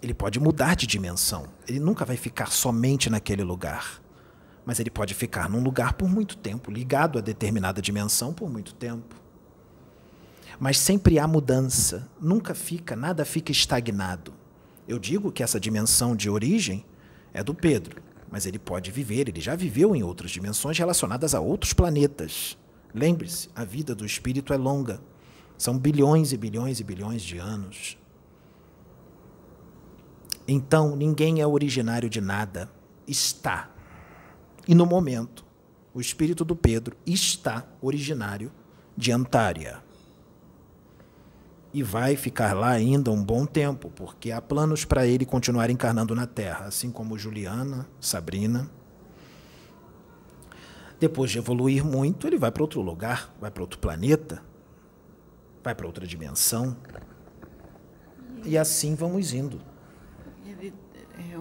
[0.00, 1.46] Ele pode mudar de dimensão.
[1.68, 4.00] Ele nunca vai ficar somente naquele lugar.
[4.66, 8.74] Mas ele pode ficar num lugar por muito tempo, ligado a determinada dimensão por muito
[8.74, 9.14] tempo.
[10.60, 12.06] Mas sempre há mudança.
[12.20, 14.34] Nunca fica, nada fica estagnado.
[14.86, 16.84] Eu digo que essa dimensão de origem
[17.32, 21.40] é do Pedro mas ele pode viver, ele já viveu em outras dimensões relacionadas a
[21.40, 22.58] outros planetas.
[22.94, 25.00] Lembre-se, a vida do espírito é longa.
[25.56, 27.96] São bilhões e bilhões e bilhões de anos.
[30.46, 32.70] Então, ninguém é originário de nada.
[33.06, 33.70] Está.
[34.66, 35.44] E no momento,
[35.94, 38.50] o espírito do Pedro está originário
[38.96, 39.82] de Antária.
[41.72, 46.14] E vai ficar lá ainda um bom tempo, porque há planos para ele continuar encarnando
[46.14, 48.70] na Terra, assim como Juliana, Sabrina.
[50.98, 54.42] Depois de evoluir muito, ele vai para outro lugar, vai para outro planeta,
[55.62, 56.76] vai para outra dimensão.
[58.44, 59.60] E assim vamos indo.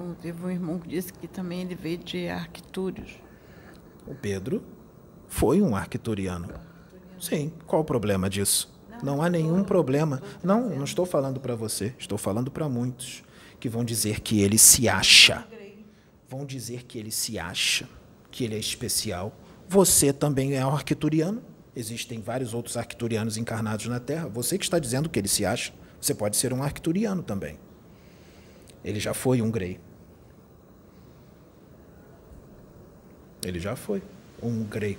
[0.06, 3.16] Um, teve um irmão que disse que também ele veio de Arctúrios.
[4.06, 4.64] O Pedro
[5.28, 6.48] foi um arquituriano.
[7.20, 8.72] Sim, qual o problema disso?
[9.02, 10.22] Não há nenhum problema.
[10.44, 13.24] Não, não estou falando para você, estou falando para muitos
[13.60, 15.48] que vão dizer que ele se acha.
[16.30, 17.90] Vão dizer que ele se acha,
[18.30, 19.36] que ele é especial.
[19.68, 21.42] Você também é um arquituriano.
[21.76, 24.28] Existem vários outros arquiturianos encarnados na Terra.
[24.28, 27.58] Você que está dizendo que ele se acha, você pode ser um arquituriano também.
[28.84, 29.80] Ele já foi um Grey.
[33.46, 34.02] Ele já foi
[34.42, 34.98] um Grey.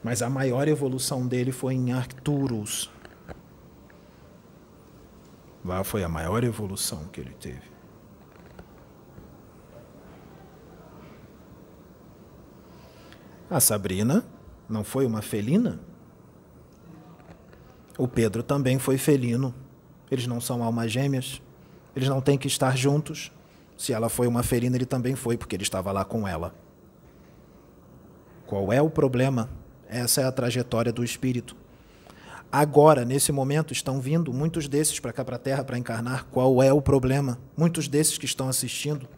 [0.00, 2.88] Mas a maior evolução dele foi em Arcturus.
[5.64, 7.72] Lá foi a maior evolução que ele teve.
[13.50, 14.24] A Sabrina
[14.68, 15.80] não foi uma felina?
[17.98, 19.52] O Pedro também foi felino.
[20.08, 21.42] Eles não são almas gêmeas.
[21.94, 23.32] Eles não têm que estar juntos.
[23.82, 26.54] Se ela foi uma felina, ele também foi, porque ele estava lá com ela.
[28.46, 29.50] Qual é o problema?
[29.88, 31.56] Essa é a trajetória do espírito.
[32.52, 36.26] Agora, nesse momento, estão vindo muitos desses para cá para a Terra para encarnar.
[36.30, 37.40] Qual é o problema?
[37.56, 39.08] Muitos desses que estão assistindo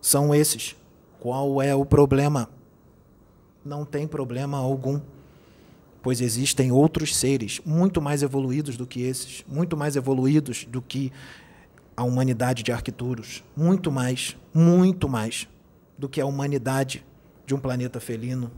[0.00, 0.74] são esses.
[1.18, 2.48] Qual é o problema?
[3.62, 5.02] Não tem problema algum,
[6.00, 11.12] pois existem outros seres muito mais evoluídos do que esses, muito mais evoluídos do que
[12.00, 15.46] a humanidade de Arquituros, muito mais, muito mais
[15.98, 17.04] do que a humanidade
[17.44, 18.50] de um planeta felino,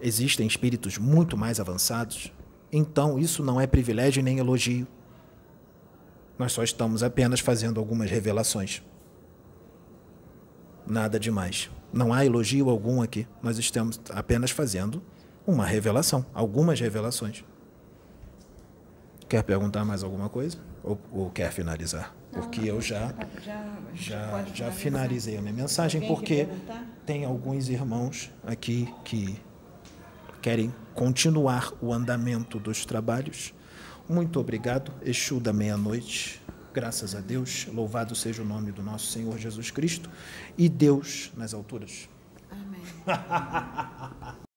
[0.00, 2.32] existem espíritos muito mais avançados,
[2.72, 4.88] então isso não é privilégio nem elogio.
[6.36, 8.82] Nós só estamos apenas fazendo algumas revelações.
[10.84, 11.70] Nada demais.
[11.92, 13.24] Não há elogio algum aqui.
[13.40, 15.00] Nós estamos apenas fazendo
[15.46, 17.44] uma revelação, algumas revelações.
[19.28, 20.67] Quer perguntar mais alguma coisa?
[20.82, 22.14] Ou, ou quer finalizar?
[22.32, 23.14] Porque eu já
[23.94, 26.46] já, já finalizei a minha mensagem, porque
[27.06, 29.38] tem alguns irmãos aqui que
[30.40, 33.54] querem continuar o andamento dos trabalhos.
[34.08, 36.40] Muito obrigado, Exu da meia-noite.
[36.72, 40.08] Graças a Deus, louvado seja o nome do nosso Senhor Jesus Cristo
[40.56, 42.08] e Deus nas alturas.
[42.50, 44.38] Amém.